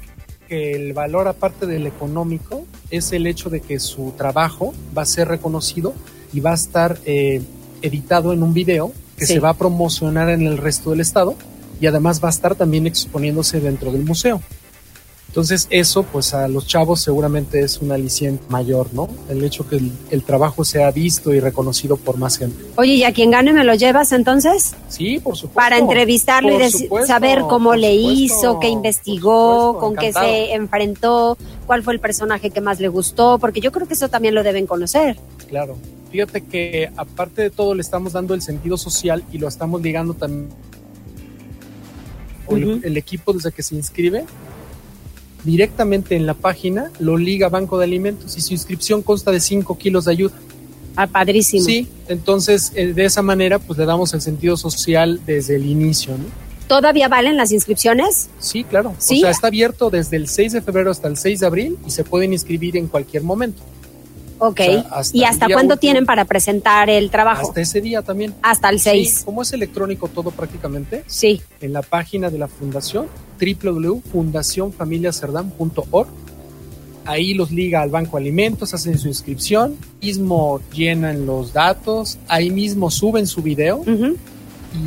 [0.48, 5.06] que el valor aparte del económico es el hecho de que su trabajo va a
[5.06, 5.94] ser reconocido
[6.32, 7.42] y va a estar eh,
[7.84, 9.34] editado en un video que Sí.
[9.34, 11.36] se va a promocionar en el resto del estado
[11.80, 14.42] y además va a estar también exponiéndose dentro del museo.
[15.28, 19.10] Entonces eso pues a los chavos seguramente es un aliciente mayor, ¿no?
[19.30, 22.64] El hecho que el, el trabajo sea visto y reconocido por más gente.
[22.76, 24.76] Oye, ¿y a quien gane me lo llevas entonces?
[24.90, 25.56] Sí, por supuesto.
[25.56, 30.54] Para entrevistarlo y supuesto, saber cómo le supuesto, hizo, qué investigó, supuesto, con qué se
[30.54, 34.36] enfrentó, cuál fue el personaje que más le gustó, porque yo creo que eso también
[34.36, 35.18] lo deben conocer.
[35.50, 35.78] Claro.
[36.14, 40.14] Fíjate que aparte de todo le estamos dando el sentido social y lo estamos ligando
[40.14, 40.50] también.
[42.84, 44.26] el- equipo desde que se inscribe
[45.44, 49.76] directamente en la página lo liga Banco de Alimentos y su inscripción consta de 5
[49.80, 50.36] kilos de ayuda.
[50.96, 51.66] Ah, padrísimo.
[51.66, 56.16] Sí, entonces eh, de esa manera pues le damos el sentido social desde el inicio,
[56.16, 56.26] ¿no?
[56.68, 58.30] ¿Todavía valen las inscripciones?
[58.40, 58.94] Sí, claro.
[59.00, 59.18] Sí.
[59.18, 61.90] O sea, está abierto desde el 6 de febrero hasta el 6 de abril y
[61.90, 63.64] se pueden inscribir en cualquier momento.
[64.40, 64.60] Ok.
[64.60, 65.80] O sea, hasta ¿Y hasta cuándo último.
[65.80, 67.48] tienen para presentar el trabajo?
[67.48, 68.34] Hasta ese día también.
[68.42, 69.16] Hasta el 6.
[69.20, 71.42] Sí, como es electrónico todo prácticamente, Sí.
[71.62, 73.08] en la página de la fundación
[73.40, 76.08] www.fundacionfamiliacerdán.org.
[77.06, 82.50] Ahí los liga al Banco de Alimentos, hacen su inscripción, mismo llenan los datos, ahí
[82.50, 83.84] mismo suben su video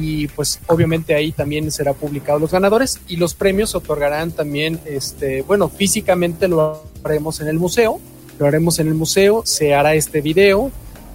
[0.01, 4.81] y pues obviamente ahí también será publicado los ganadores y los premios se otorgarán también,
[4.87, 8.01] este, bueno, físicamente lo haremos en el museo,
[8.39, 10.71] lo haremos en el museo, se hará este video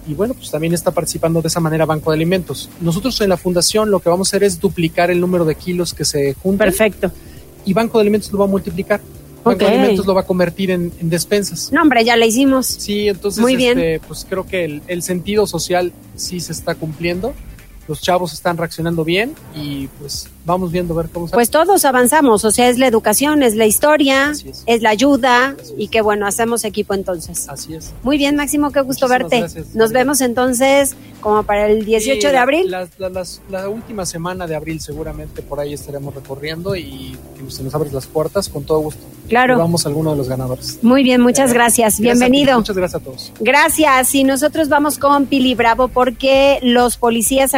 [0.06, 2.68] y bueno, pues también está participando de esa manera Banco de Alimentos.
[2.80, 5.94] Nosotros en la fundación lo que vamos a hacer es duplicar el número de kilos
[5.94, 6.68] que se juntan.
[6.68, 7.12] Perfecto.
[7.64, 9.00] Y Banco de Alimentos lo va a multiplicar.
[9.44, 11.70] Banco de Alimentos lo va a convertir en, en despensas.
[11.72, 12.66] No, hombre, ya la hicimos.
[12.66, 13.78] Sí, entonces Muy bien.
[13.78, 17.32] este, pues creo que el, el sentido social sí se está cumpliendo.
[17.92, 22.42] Los chavos están reaccionando bien y pues vamos viendo a ver cómo Pues todos avanzamos,
[22.42, 24.82] o sea, es la educación, es la historia, es.
[24.82, 27.50] la ayuda y que bueno, hacemos equipo entonces.
[27.50, 27.92] Así es.
[28.02, 29.44] Muy bien, Máximo, qué gusto verte.
[29.74, 32.70] Nos vemos entonces como para el 18 de abril.
[32.70, 32.88] La,
[33.50, 37.94] la, última semana de abril seguramente por ahí estaremos recorriendo y que se nos abren
[37.94, 39.02] las puertas con todo gusto.
[39.28, 39.58] Claro.
[39.58, 40.78] Vamos a alguno de los ganadores.
[40.82, 42.00] Muy bien, muchas gracias.
[42.00, 42.56] Bienvenido.
[42.56, 43.32] muchas gracias a todos.
[43.38, 44.14] Gracias.
[44.14, 47.54] Y nosotros vamos con Pili Bravo porque los policías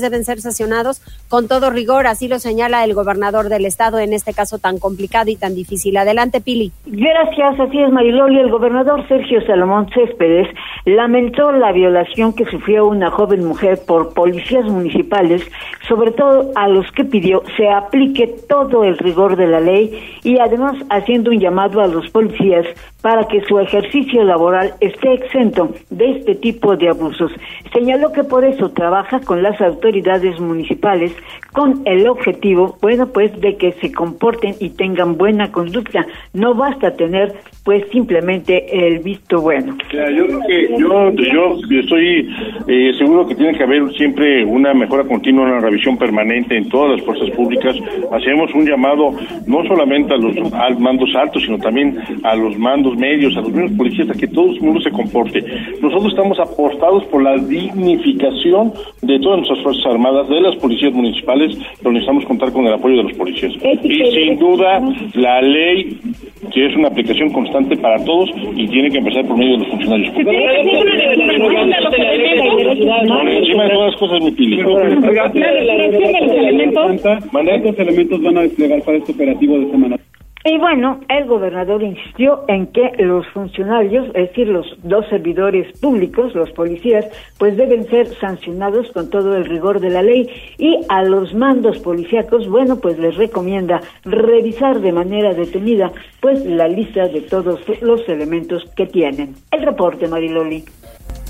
[0.00, 4.34] deben ser sancionados con todo rigor, así lo señala el gobernador del estado en este
[4.34, 5.96] caso tan complicado y tan difícil.
[5.96, 6.72] Adelante, Pili.
[6.86, 8.40] Gracias, así es, Mariloli.
[8.40, 10.48] El gobernador Sergio Salomón Céspedes
[10.84, 15.42] lamentó la violación que sufrió una joven mujer por policías municipales,
[15.86, 20.38] sobre todo a los que pidió se aplique todo el rigor de la ley y
[20.38, 22.66] además haciendo un llamado a los policías
[23.02, 27.32] para que su ejercicio laboral esté exento de este tipo de abusos.
[27.72, 31.12] Señaló que por eso trabaja con las autoridades municipales
[31.52, 36.06] con el objetivo, bueno, pues de que se comporten y tengan buena conducta.
[36.32, 37.34] No basta tener
[37.64, 39.76] pues simplemente el visto bueno.
[39.92, 40.26] yo
[41.68, 42.28] yo, estoy
[42.66, 46.96] eh, seguro que tiene que haber siempre una mejora continua, una revisión permanente en todas
[46.96, 47.76] las fuerzas públicas.
[48.12, 49.12] Hacemos un llamado
[49.46, 50.34] no solamente a los
[50.78, 54.50] mandos altos, sino también a los mandos medios, a los mismos policías, a que todo
[54.50, 55.44] el mundo se comporte.
[55.80, 58.72] Nosotros estamos apostados por la dignificación
[59.02, 62.98] de todas nuestras fuerzas armadas, de las policías municipales, pero necesitamos contar con el apoyo
[62.98, 63.52] de los policías.
[63.82, 64.80] Y sin duda,
[65.14, 65.98] la ley,
[66.52, 69.68] que es una aplicación constante para todos y tiene que empezar por medio de los
[69.68, 70.34] funcionarios públicos.
[73.28, 74.62] encima de todas las cosas, mi pili.
[77.58, 79.98] ¿Cuántos elementos van a desplegar para este operativo de semana?
[80.44, 86.34] Y bueno, el gobernador insistió en que los funcionarios, es decir, los dos servidores públicos,
[86.34, 87.06] los policías,
[87.38, 91.78] pues deben ser sancionados con todo el rigor de la ley y a los mandos
[91.80, 98.08] policíacos, bueno, pues les recomienda revisar de manera detenida pues la lista de todos los
[98.08, 99.34] elementos que tienen.
[99.50, 100.64] El reporte, Mariloli.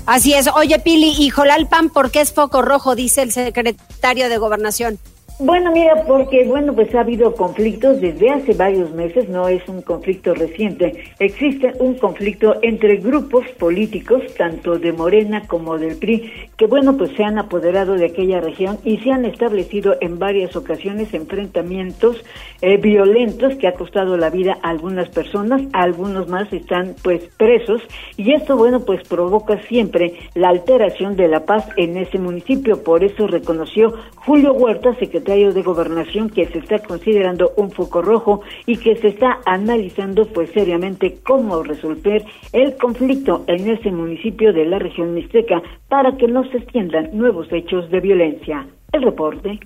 [0.05, 0.49] Así es.
[0.55, 2.95] Oye, Pili, y Jolalpan, ¿por qué es foco rojo?
[2.95, 4.97] Dice el secretario de Gobernación.
[5.41, 9.81] Bueno, mira, porque bueno, pues ha habido conflictos desde hace varios meses, no es un
[9.81, 11.05] conflicto reciente.
[11.17, 17.11] Existe un conflicto entre grupos políticos, tanto de Morena como del PRI, que bueno, pues
[17.15, 22.21] se han apoderado de aquella región y se han establecido en varias ocasiones enfrentamientos
[22.61, 27.81] eh, violentos que ha costado la vida a algunas personas, algunos más están pues presos
[28.17, 32.83] y esto bueno, pues provoca siempre la alteración de la paz en ese municipio.
[32.83, 38.41] Por eso reconoció Julio Huerta, secretario de Gobernación que se está considerando un foco rojo
[38.65, 44.65] y que se está analizando pues seriamente cómo resolver el conflicto en ese municipio de
[44.65, 48.67] la región mixteca para que no se extiendan nuevos hechos de violencia.
[48.91, 49.59] El reporte.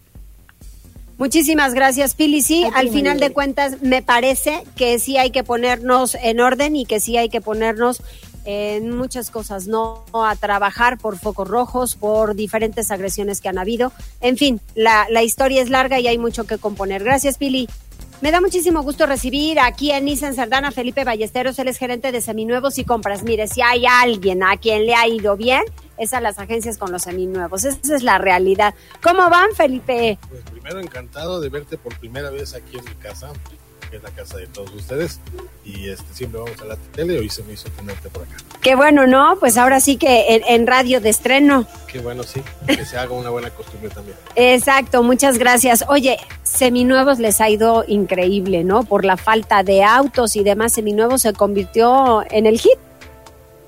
[1.18, 2.42] Muchísimas gracias, Pili.
[2.42, 6.86] Sí, al final de cuentas me parece que sí hay que ponernos en orden y
[6.86, 8.02] que sí hay que ponernos
[8.46, 13.92] en muchas cosas, no a trabajar por focos rojos, por diferentes agresiones que han habido.
[14.22, 17.04] En fin, la, la historia es larga y hay mucho que componer.
[17.04, 17.68] Gracias, Pili.
[18.22, 22.22] Me da muchísimo gusto recibir aquí en Nissan Sardana Felipe Ballesteros, él es gerente de
[22.22, 23.22] seminuevos y compras.
[23.24, 25.62] Mire, si hay alguien a quien le ha ido bien,
[25.98, 27.66] es a las agencias con los seminuevos.
[27.66, 28.76] Esa es la realidad.
[29.02, 30.18] ¿Cómo van, Felipe?
[30.30, 33.30] Pues primero encantado de verte por primera vez aquí en mi casa
[33.98, 35.20] es la casa de todos ustedes.
[35.66, 38.36] Y este siempre vamos a la tele, hoy se me hizo tenerte por acá.
[38.62, 39.38] Qué bueno, ¿no?
[39.40, 41.68] Pues ahora sí que en, radio de estreno.
[41.88, 44.18] Qué bueno, sí, que se haga una buena costumbre también.
[44.36, 45.86] Exacto, muchas gracias.
[45.88, 48.84] Oye, Seminuevos les ha ido increíble, ¿no?
[48.84, 52.78] Por la falta de autos y demás, Seminuevos se convirtió en el hit.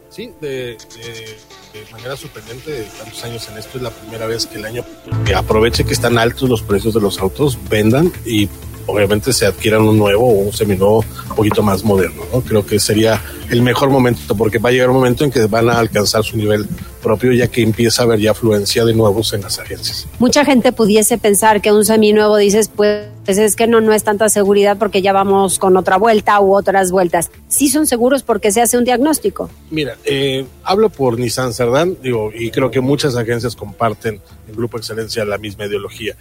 [0.09, 0.77] Sí, de,
[1.91, 4.85] manera sorprendente, de tantos años en esto, es la primera vez que el año
[5.35, 8.47] aproveche que están altos los precios de los autos, vendan y
[8.87, 12.23] obviamente se adquieran un nuevo o un seminuevo un poquito más moderno.
[12.31, 12.41] ¿no?
[12.41, 15.69] Creo que sería el mejor momento porque va a llegar un momento en que van
[15.69, 16.67] a alcanzar su nivel
[17.05, 20.07] propio ya que empieza a haber ya afluencia de nuevos en las agencias.
[20.17, 24.27] Mucha gente pudiese pensar que un seminuevo dices pues es que no, no es tanta
[24.27, 27.29] seguridad porque ya vamos con otra vuelta u otras vueltas.
[27.47, 29.51] Sí son seguros porque se hace un diagnóstico.
[29.69, 34.79] Mira, eh, hablo por Nissan Cerdán digo, y creo que muchas agencias comparten en Grupo
[34.79, 36.15] Excelencia la misma ideología.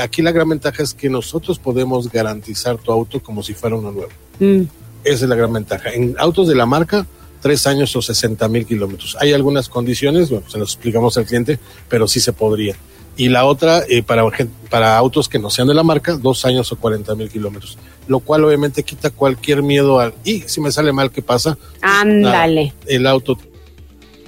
[0.00, 3.90] Aquí la gran ventaja es que nosotros podemos garantizar tu auto como si fuera uno
[3.90, 4.12] nuevo.
[4.38, 4.62] Mm.
[5.02, 5.90] Esa es la gran ventaja.
[5.90, 7.06] En autos de la marca,
[7.40, 9.16] tres años o 60 mil kilómetros.
[9.20, 12.76] Hay algunas condiciones, bueno, se las explicamos al cliente, pero sí se podría.
[13.16, 14.24] Y la otra, eh, para,
[14.70, 17.76] para autos que no sean de la marca, dos años o 40 mil kilómetros.
[18.06, 21.58] Lo cual obviamente quita cualquier miedo al, y si me sale mal, ¿qué pasa?
[21.80, 22.72] Ándale.
[22.86, 23.36] el auto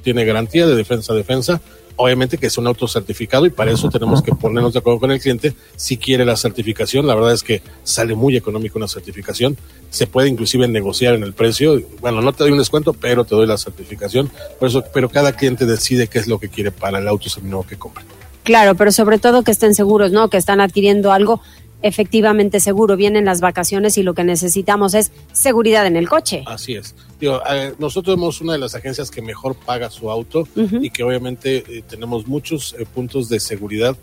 [0.03, 1.61] tiene garantía de defensa a defensa
[1.97, 5.11] obviamente que es un auto certificado y para eso tenemos que ponernos de acuerdo con
[5.11, 7.07] el cliente si quiere la certificación.
[7.07, 9.57] La verdad es que sale muy económico una certificación.
[9.91, 11.81] Se puede inclusive negociar en el precio.
[12.01, 14.31] Bueno, no te doy un descuento, pero te doy la certificación.
[14.59, 17.67] Por eso, pero cada cliente decide qué es lo que quiere para el auto seminuevo
[17.67, 18.05] que compre.
[18.43, 20.31] Claro, pero sobre todo que estén seguros, ¿no?
[20.31, 21.41] Que están adquiriendo algo
[21.83, 22.97] efectivamente seguro.
[22.97, 26.45] Vienen las vacaciones y lo que necesitamos es seguridad en el coche.
[26.47, 26.95] Así es.
[27.21, 31.03] Digo, eh, nosotros somos una de las agencias que mejor paga su auto y que
[31.03, 33.95] obviamente eh, tenemos muchos eh, puntos de seguridad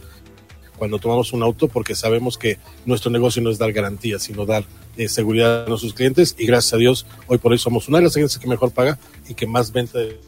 [0.78, 4.63] cuando tomamos un auto porque sabemos que nuestro negocio no es dar garantías, sino dar
[5.07, 8.15] seguridad a nuestros clientes y gracias a Dios hoy por hoy somos una de las
[8.15, 10.20] agencias que mejor paga y que más venta de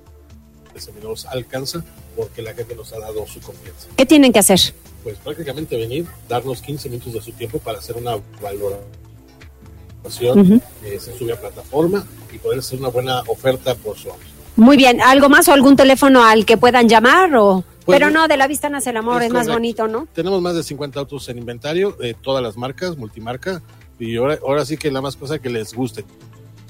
[0.75, 1.83] seminuevos alcanza
[2.15, 3.87] porque la gente nos ha dado su confianza.
[3.95, 4.59] ¿Qué tienen que hacer?
[5.03, 8.87] Pues prácticamente venir, darnos 15 minutos de su tiempo para hacer una valoración,
[10.03, 14.23] eh, se sube a plataforma y poder hacer una buena oferta por su auto.
[14.55, 17.63] Muy bien, ¿algo más o algún teléfono al que puedan llamar o...?
[17.85, 20.07] Pues Pero no, de la vista nace el amor, es, más bonito, ¿no?
[20.13, 23.63] Tenemos más de 50 autos en inventario, de todas las marcas, multimarca,
[23.97, 26.05] y ahora, ahora sí que la más cosa que les guste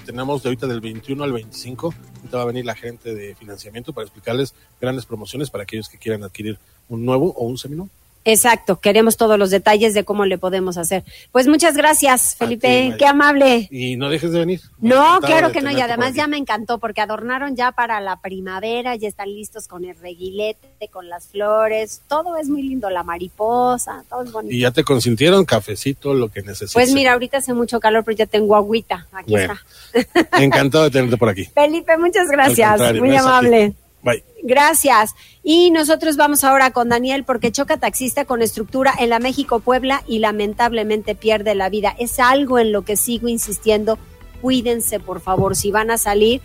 [0.09, 1.93] tenemos de ahorita del 21 al 25.
[2.17, 5.99] Ahorita va a venir la gente de financiamiento para explicarles grandes promociones para aquellos que
[5.99, 6.57] quieran adquirir
[6.87, 7.89] un nuevo o un semino.
[8.25, 11.03] Exacto, queremos todos los detalles de cómo le podemos hacer.
[11.31, 13.67] Pues muchas gracias, Felipe, qué amable.
[13.71, 14.61] Y no dejes de venir.
[14.79, 18.95] No, claro que no, y además ya me encantó porque adornaron ya para la primavera,
[18.95, 24.03] ya están listos con el reguilete, con las flores, todo es muy lindo, la mariposa,
[24.09, 24.53] todo es bonito.
[24.53, 26.73] Y ya te consintieron cafecito, lo que necesites.
[26.73, 29.61] Pues mira, ahorita hace mucho calor, pero ya tengo agüita, aquí está.
[30.39, 31.45] Encantado de tenerte por aquí.
[31.45, 33.73] Felipe, muchas gracias, muy amable.
[34.03, 34.23] Bye.
[34.43, 35.15] Gracias.
[35.43, 40.03] Y nosotros vamos ahora con Daniel porque choca taxista con estructura en la México Puebla
[40.07, 41.95] y lamentablemente pierde la vida.
[41.99, 43.97] Es algo en lo que sigo insistiendo.
[44.41, 46.41] Cuídense, por favor, si van a salir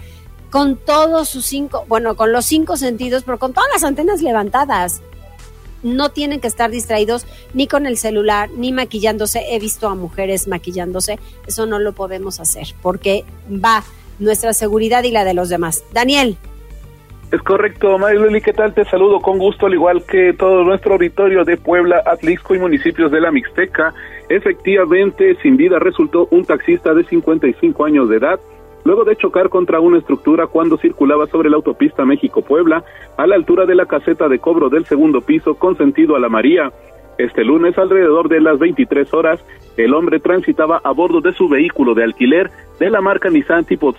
[0.51, 5.01] con todos sus cinco, bueno, con los cinco sentidos, pero con todas las antenas levantadas.
[5.82, 9.55] No tienen que estar distraídos ni con el celular, ni maquillándose.
[9.55, 11.18] He visto a mujeres maquillándose.
[11.47, 13.84] Eso no lo podemos hacer porque va
[14.18, 15.84] nuestra seguridad y la de los demás.
[15.92, 16.38] Daniel.
[17.32, 18.74] Es correcto, Mariloli, ¿qué tal?
[18.74, 23.10] Te saludo con gusto, al igual que todo nuestro auditorio de Puebla, Atlixco y municipios
[23.10, 23.92] de la Mixteca.
[24.28, 28.38] Efectivamente, sin vida resultó un taxista de 55 años de edad,
[28.84, 32.84] luego de chocar contra una estructura cuando circulaba sobre la autopista México-Puebla,
[33.16, 36.28] a la altura de la caseta de cobro del segundo piso con sentido a la
[36.28, 36.70] María.
[37.18, 39.44] Este lunes, alrededor de las 23 horas,
[39.76, 43.92] el hombre transitaba a bordo de su vehículo de alquiler de la marca Nissan tipo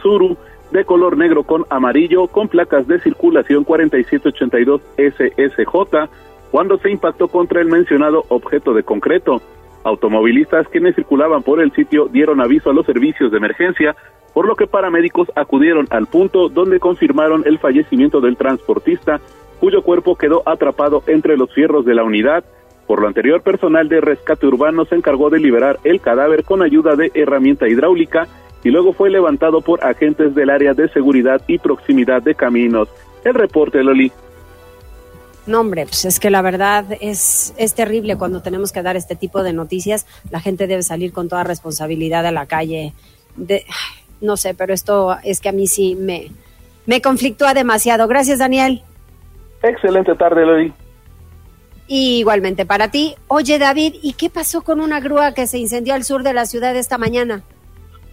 [0.72, 6.10] de color negro con amarillo con placas de circulación 4782 SSJ
[6.52, 9.42] cuando se impactó contra el mencionado objeto de concreto.
[9.84, 13.96] Automovilistas quienes circulaban por el sitio dieron aviso a los servicios de emergencia,
[14.34, 19.20] por lo que paramédicos acudieron al punto donde confirmaron el fallecimiento del transportista,
[19.60, 22.44] cuyo cuerpo quedó atrapado entre los fierros de la unidad.
[22.88, 26.96] Por lo anterior, personal de rescate urbano se encargó de liberar el cadáver con ayuda
[26.96, 28.28] de herramienta hidráulica
[28.66, 32.90] y luego fue levantado por agentes del área de seguridad y proximidad de caminos.
[33.24, 34.12] El reporte, Loli.
[35.46, 39.16] No, hombre, pues es que la verdad es, es terrible cuando tenemos que dar este
[39.16, 40.08] tipo de noticias.
[40.32, 42.94] La gente debe salir con toda responsabilidad a la calle.
[43.36, 43.66] De,
[44.20, 46.32] no sé, pero esto es que a mí sí me,
[46.88, 48.08] me conflictúa demasiado.
[48.08, 48.82] Gracias, Daniel.
[49.62, 50.74] Excelente tarde, Loli.
[51.88, 53.14] igualmente para ti.
[53.28, 56.48] Oye, David, ¿y qué pasó con una grúa que se incendió al sur de la
[56.48, 57.44] ciudad esta mañana?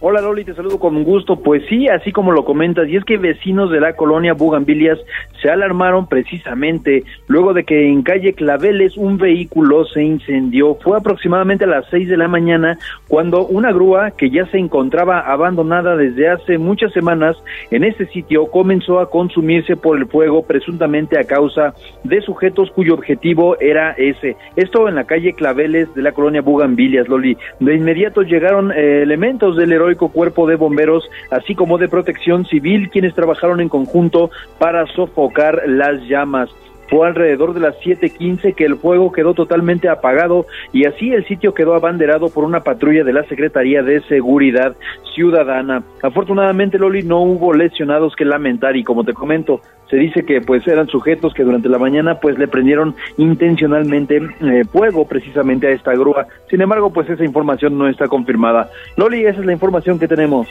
[0.05, 1.37] Hola Loli, te saludo con gusto.
[1.37, 4.99] Pues sí, así como lo comentas, y es que vecinos de la colonia Bugambilias
[5.41, 10.75] se alarmaron precisamente luego de que en calle Claveles un vehículo se incendió.
[10.75, 12.77] Fue aproximadamente a las seis de la mañana
[13.07, 17.37] cuando una grúa que ya se encontraba abandonada desde hace muchas semanas
[17.71, 22.93] en este sitio comenzó a consumirse por el fuego presuntamente a causa de sujetos cuyo
[22.93, 24.35] objetivo era ese.
[24.57, 27.37] Esto en la calle Claveles de la colonia Bugambilias, Loli.
[27.61, 32.89] De inmediato llegaron eh, elementos del héroe cuerpo de bomberos, así como de protección civil,
[32.89, 34.29] quienes trabajaron en conjunto
[34.59, 36.49] para sofocar las llamas.
[36.89, 41.53] Fue alrededor de las 7:15 que el fuego quedó totalmente apagado y así el sitio
[41.53, 44.75] quedó abanderado por una patrulla de la Secretaría de Seguridad
[45.15, 45.83] Ciudadana.
[46.01, 50.67] Afortunadamente, Loli, no hubo lesionados que lamentar y como te comento, se dice que pues
[50.67, 55.93] eran sujetos que durante la mañana pues le prendieron intencionalmente eh, fuego precisamente a esta
[55.93, 56.27] grúa.
[56.49, 58.69] Sin embargo, pues esa información no está confirmada.
[58.97, 60.47] Loli, esa es la información que tenemos.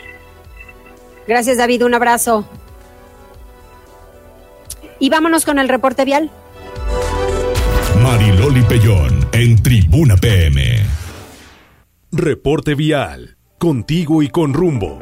[1.26, 1.85] Gracias, David.
[1.85, 2.45] Un abrazo.
[5.03, 6.30] Y vámonos con el reporte vial.
[8.00, 10.76] Mariloli Pellón en Tribuna PM.
[12.12, 13.36] Reporte vial.
[13.59, 15.00] Contigo y con rumbo.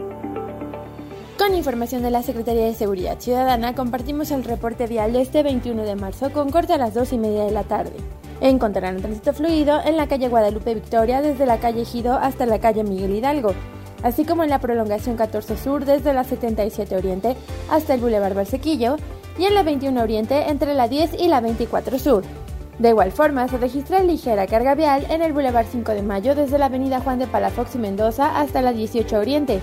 [1.37, 5.83] Con información de la Secretaría de Seguridad Ciudadana, compartimos el reporte vial de este 21
[5.83, 7.93] de marzo con corte a las 2 y media de la tarde.
[8.41, 12.59] Encontrarán el tránsito fluido en la calle Guadalupe Victoria desde la calle Gido hasta la
[12.59, 13.53] calle Miguel Hidalgo,
[14.03, 17.37] así como en la prolongación 14 Sur desde la 77 Oriente
[17.69, 18.97] hasta el Boulevard Barsequillo
[19.41, 22.25] y en la 21 Oriente entre la 10 y la 24 Sur.
[22.79, 26.59] De igual forma, se registra ligera carga vial en el Boulevard 5 de Mayo desde
[26.59, 29.61] la avenida Juan de Palafox y Mendoza hasta la 18 Oriente,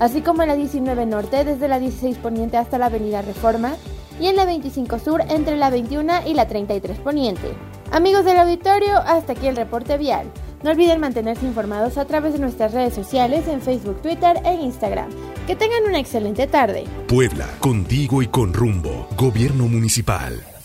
[0.00, 3.76] así como en la 19 Norte desde la 16 Poniente hasta la Avenida Reforma
[4.18, 7.52] y en la 25 Sur entre la 21 y la 33 Poniente.
[7.92, 10.26] Amigos del auditorio, hasta aquí el reporte vial.
[10.62, 15.08] No olviden mantenerse informados a través de nuestras redes sociales en Facebook, Twitter e Instagram.
[15.46, 16.84] Que tengan una excelente tarde.
[17.06, 19.08] Puebla, contigo y con rumbo.
[19.16, 20.57] Gobierno Municipal.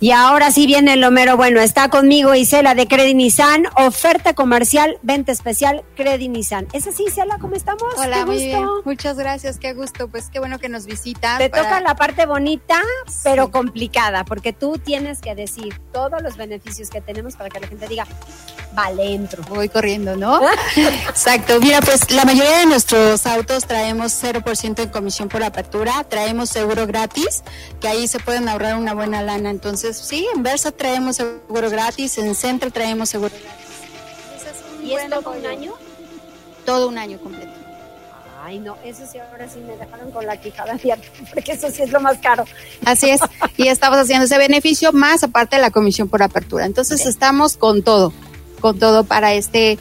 [0.00, 1.60] Y ahora sí viene el Homero Bueno.
[1.60, 3.64] Está conmigo Isela de Credit Nissan.
[3.76, 6.68] Oferta comercial, venta especial Credit Nissan.
[6.72, 7.38] ¿Es así, Isela?
[7.40, 7.82] ¿Cómo estamos?
[7.96, 8.64] Hola, muy bien.
[8.84, 9.58] Muchas gracias.
[9.58, 10.06] Qué gusto.
[10.06, 11.38] Pues qué bueno que nos visitan.
[11.38, 12.80] Te toca la parte bonita,
[13.24, 17.66] pero complicada, porque tú tienes que decir todos los beneficios que tenemos para que la
[17.66, 18.06] gente diga,
[18.74, 19.42] vale, entro.
[19.48, 20.40] Voy corriendo, ¿no?
[21.08, 21.58] Exacto.
[21.60, 26.04] Mira, pues la mayoría de nuestros autos traemos 0% en comisión por apertura.
[26.04, 27.42] Traemos seguro gratis,
[27.80, 29.50] que ahí se pueden ahorrar una buena lana.
[29.50, 33.68] Entonces, sí, en Versa traemos seguro gratis, en Centro traemos seguro gratis.
[34.82, 35.72] ¿Y es todo un año?
[36.64, 37.52] Todo un año completo.
[38.42, 41.82] Ay, no, eso sí, ahora sí me dejaron con la quijada abierta, porque eso sí
[41.82, 42.44] es lo más caro.
[42.84, 43.20] Así es,
[43.56, 46.64] y estamos haciendo ese beneficio más aparte de la comisión por apertura.
[46.64, 48.12] Entonces estamos con todo,
[48.60, 49.78] con todo para este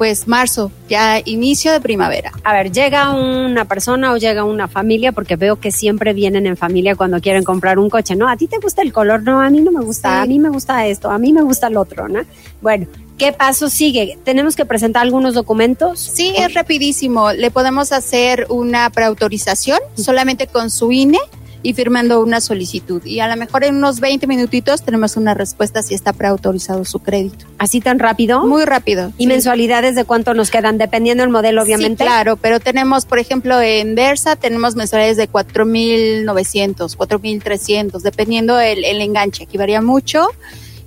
[0.00, 2.32] pues marzo, ya inicio de primavera.
[2.42, 6.56] A ver, llega una persona o llega una familia, porque veo que siempre vienen en
[6.56, 8.26] familia cuando quieren comprar un coche, ¿no?
[8.26, 9.22] ¿A ti te gusta el color?
[9.22, 11.66] No, a mí no me gusta, a mí me gusta esto, a mí me gusta
[11.66, 12.22] el otro, ¿no?
[12.62, 12.86] Bueno,
[13.18, 14.16] ¿qué paso sigue?
[14.24, 16.00] ¿Tenemos que presentar algunos documentos?
[16.00, 17.32] Sí, es rapidísimo.
[17.32, 21.18] Le podemos hacer una preautorización solamente con su INE
[21.62, 23.04] y firmando una solicitud.
[23.04, 27.00] Y a lo mejor en unos 20 minutitos tenemos una respuesta si está preautorizado su
[27.00, 27.46] crédito.
[27.58, 28.46] ¿Así tan rápido?
[28.46, 29.12] Muy rápido.
[29.18, 30.78] ¿Y mensualidades de cuánto nos quedan?
[30.78, 32.04] Dependiendo del modelo, obviamente.
[32.04, 38.84] Sí, claro, pero tenemos, por ejemplo, en Versa tenemos mensualidades de 4.900, 4.300, dependiendo el,
[38.84, 39.44] el enganche.
[39.44, 40.28] Aquí varía mucho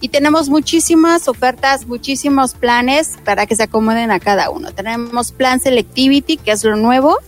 [0.04, 4.74] y tenemos muchísimas ofertas, muchísimos planes para que se acomoden a cada uno.
[4.74, 7.20] Tenemos plan Selectivity, que es lo nuevo,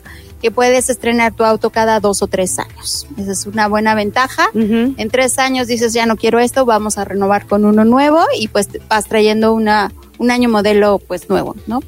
[0.42, 3.08] que puedes estrenar tu auto cada dos o tres años.
[3.18, 4.50] Esa es una buena ventaja.
[4.54, 8.48] En tres años dices, ya no quiero esto, vamos a renovar con uno nuevo y
[8.48, 11.82] pues vas trayendo una, un año modelo pues nuevo, ¿no?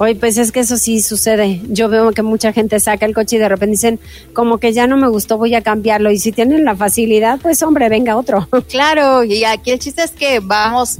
[0.00, 1.60] Oye, pues es que eso sí sucede.
[1.68, 3.98] Yo veo que mucha gente saca el coche y de repente dicen,
[4.32, 6.12] como que ya no me gustó, voy a cambiarlo.
[6.12, 8.48] Y si tienen la facilidad, pues hombre, venga otro.
[8.68, 10.98] Claro, y aquí el chiste es que vamos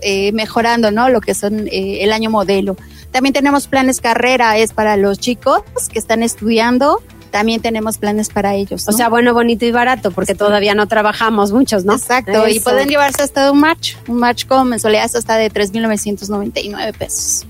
[0.00, 1.10] eh, mejorando, ¿no?
[1.10, 2.76] Lo que son eh, el año modelo.
[3.10, 7.02] También tenemos planes carrera, es para los chicos que están estudiando.
[7.30, 8.88] También tenemos planes para ellos.
[8.88, 11.94] O sea, bueno, bonito y barato, porque todavía no trabajamos muchos, ¿no?
[11.94, 17.46] Exacto, y pueden llevarse hasta un match, un match con mensualidades hasta de 3.999 pesos.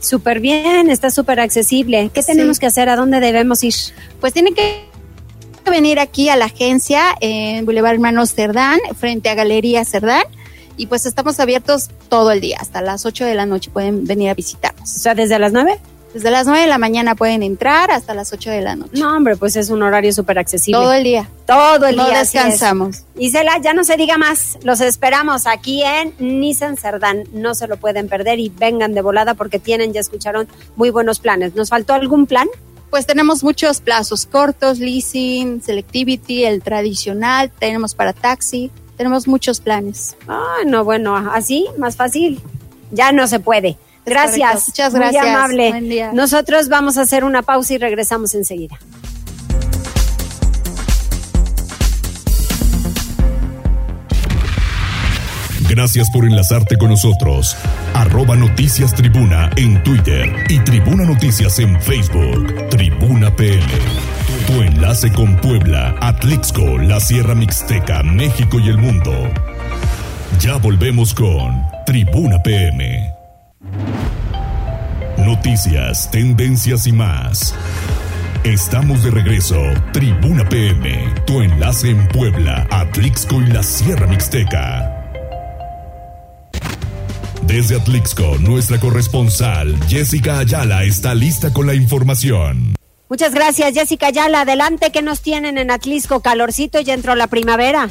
[0.00, 2.10] Súper bien, está súper accesible.
[2.12, 2.88] ¿Qué tenemos que hacer?
[2.88, 3.74] ¿A dónde debemos ir?
[4.20, 4.90] Pues tienen que
[5.70, 10.24] venir aquí a la agencia en Boulevard Hermanos Cerdán, frente a Galería Cerdán
[10.80, 14.30] y pues estamos abiertos todo el día, hasta las 8 de la noche pueden venir
[14.30, 14.96] a visitarnos.
[14.96, 15.78] O sea, desde las 9?
[16.14, 18.92] Desde las 9 de la mañana pueden entrar hasta las 8 de la noche.
[18.94, 20.80] No, hombre, pues es un horario súper accesible.
[20.80, 21.28] Todo el día.
[21.46, 22.20] Todo el no día.
[22.20, 23.04] descansamos.
[23.18, 24.58] Isela, ya no se diga más.
[24.62, 27.24] Los esperamos aquí en Nissan Cerdán.
[27.34, 31.20] No se lo pueden perder y vengan de volada porque tienen, ya escucharon, muy buenos
[31.20, 31.54] planes.
[31.54, 32.48] ¿Nos faltó algún plan?
[32.88, 40.14] Pues tenemos muchos plazos cortos, leasing, selectivity, el tradicional, tenemos para taxi, tenemos muchos planes.
[40.28, 42.38] Ah, no, bueno, así, más fácil.
[42.90, 43.78] Ya no se puede.
[44.04, 44.68] Gracias.
[44.68, 45.22] Muchas gracias.
[45.22, 46.10] Muy amable.
[46.12, 48.78] Nosotros vamos a hacer una pausa y regresamos enseguida.
[55.70, 57.56] Gracias por enlazarte con nosotros.
[57.94, 62.68] Arroba Noticias Tribuna en Twitter y Tribuna Noticias en Facebook.
[62.68, 63.64] Tribuna PM.
[64.50, 69.12] Tu enlace con Puebla, Atlixco, la Sierra Mixteca, México y el mundo.
[70.40, 73.12] Ya volvemos con Tribuna PM.
[75.18, 77.54] Noticias, tendencias y más.
[78.42, 79.62] Estamos de regreso.
[79.92, 85.12] Tribuna PM, tu enlace en Puebla, Atlixco y la Sierra Mixteca.
[87.46, 92.79] Desde Atlixco, nuestra corresponsal Jessica Ayala está lista con la información.
[93.10, 94.42] Muchas gracias, Jessica Ayala.
[94.42, 96.20] Adelante, ¿qué nos tienen en Atlisco?
[96.20, 97.88] Calorcito, ya entró la primavera.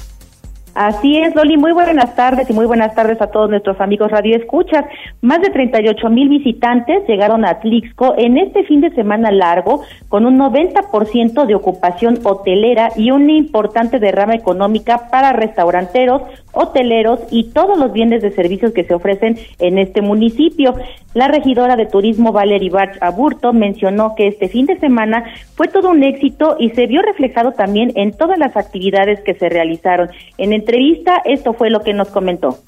[0.75, 1.57] Así es, Loli.
[1.57, 4.85] Muy buenas tardes y muy buenas tardes a todos nuestros amigos Radio Escuchas.
[5.21, 10.25] Más de 38 mil visitantes llegaron a Atlixco en este fin de semana largo con
[10.25, 16.21] un 90% de ocupación hotelera y una importante derrama económica para restauranteros,
[16.51, 20.75] hoteleros y todos los bienes de servicios que se ofrecen en este municipio.
[21.13, 25.23] La regidora de turismo Valerie Bach Aburto mencionó que este fin de semana
[25.55, 29.49] fue todo un éxito y se vio reflejado también en todas las actividades que se
[29.49, 30.09] realizaron.
[30.37, 32.59] En entrevista, esto fue lo que nos comentó.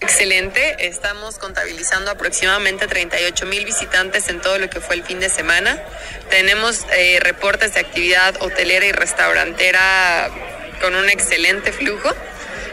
[0.00, 5.28] Excelente, estamos contabilizando aproximadamente 38 mil visitantes en todo lo que fue el fin de
[5.28, 5.78] semana.
[6.30, 10.30] Tenemos eh, reportes de actividad hotelera y restaurantera
[10.80, 12.08] con un excelente flujo.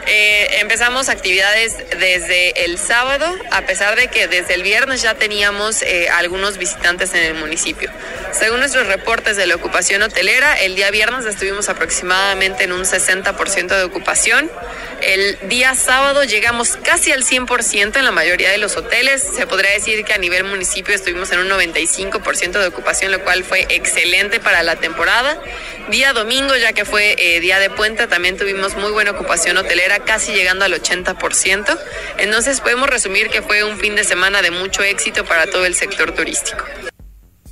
[0.06, 5.82] Eh, empezamos actividades desde el sábado, a pesar de que desde el viernes ya teníamos
[5.82, 7.90] eh, algunos visitantes en el municipio.
[8.32, 13.68] Según nuestros reportes de la ocupación hotelera, el día viernes estuvimos aproximadamente en un 60%
[13.68, 14.50] de ocupación.
[15.02, 19.22] El día sábado llegamos casi al 100% en la mayoría de los hoteles.
[19.22, 23.44] Se podría decir que a nivel municipio estuvimos en un 95% de ocupación, lo cual
[23.44, 25.40] fue excelente para la temporada.
[25.88, 30.00] Día domingo, ya que fue eh, día de puente, también tuvimos muy buena ocupación hotelera,
[30.00, 31.78] casi llegando al 80%.
[32.18, 35.74] Entonces podemos resumir que fue un fin de semana de mucho éxito para todo el
[35.74, 36.64] sector turístico.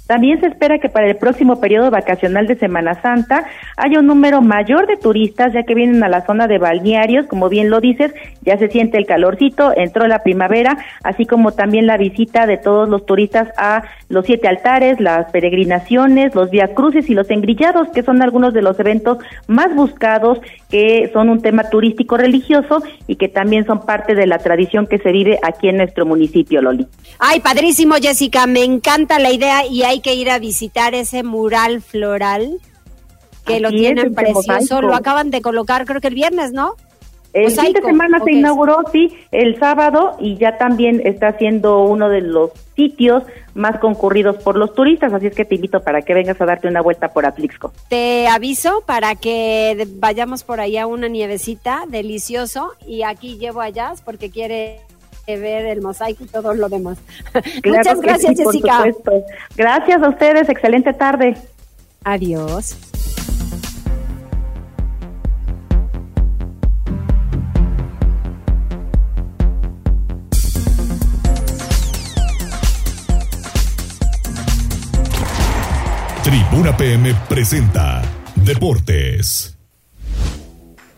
[0.07, 3.45] También se espera que para el próximo periodo vacacional de Semana Santa
[3.77, 7.49] haya un número mayor de turistas, ya que vienen a la zona de balnearios, como
[7.49, 11.97] bien lo dices, ya se siente el calorcito, entró la primavera, así como también la
[11.97, 17.15] visita de todos los turistas a los siete altares, las peregrinaciones, los vía cruces y
[17.15, 20.39] los engrillados, que son algunos de los eventos más buscados,
[20.71, 24.99] que son un tema turístico religioso y que también son parte de la tradición que
[24.99, 26.87] se vive aquí en nuestro municipio, Loli.
[27.19, 31.83] Ay, padrísimo, Jessica, me encanta la idea y hay que ir a visitar ese mural
[31.83, 32.61] floral
[33.45, 36.75] que lo tienen precioso, lo acaban de colocar creo que el viernes, ¿no?
[37.33, 42.09] El fin de semana se inauguró, sí, el sábado y ya también está siendo uno
[42.09, 43.25] de los sitios
[43.55, 46.67] más concurridos por los turistas, así es que te invito para que vengas a darte
[46.67, 47.73] una vuelta por Atlixco.
[47.91, 53.69] Te aviso para que vayamos por ahí a una nievecita, delicioso, y aquí llevo a
[53.69, 54.81] Jazz porque quiere
[55.27, 56.99] ver el mosaico y todo lo demás.
[57.65, 58.85] Muchas gracias, Jessica.
[59.57, 61.37] Gracias a ustedes, excelente tarde.
[62.05, 62.77] Adiós.
[76.23, 78.03] Tribuna PM presenta
[78.35, 79.56] Deportes.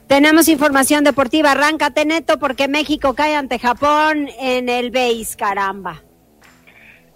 [0.09, 1.53] Tenemos información deportiva.
[1.53, 6.03] Arráncate neto porque México cae ante Japón en el BASE, caramba.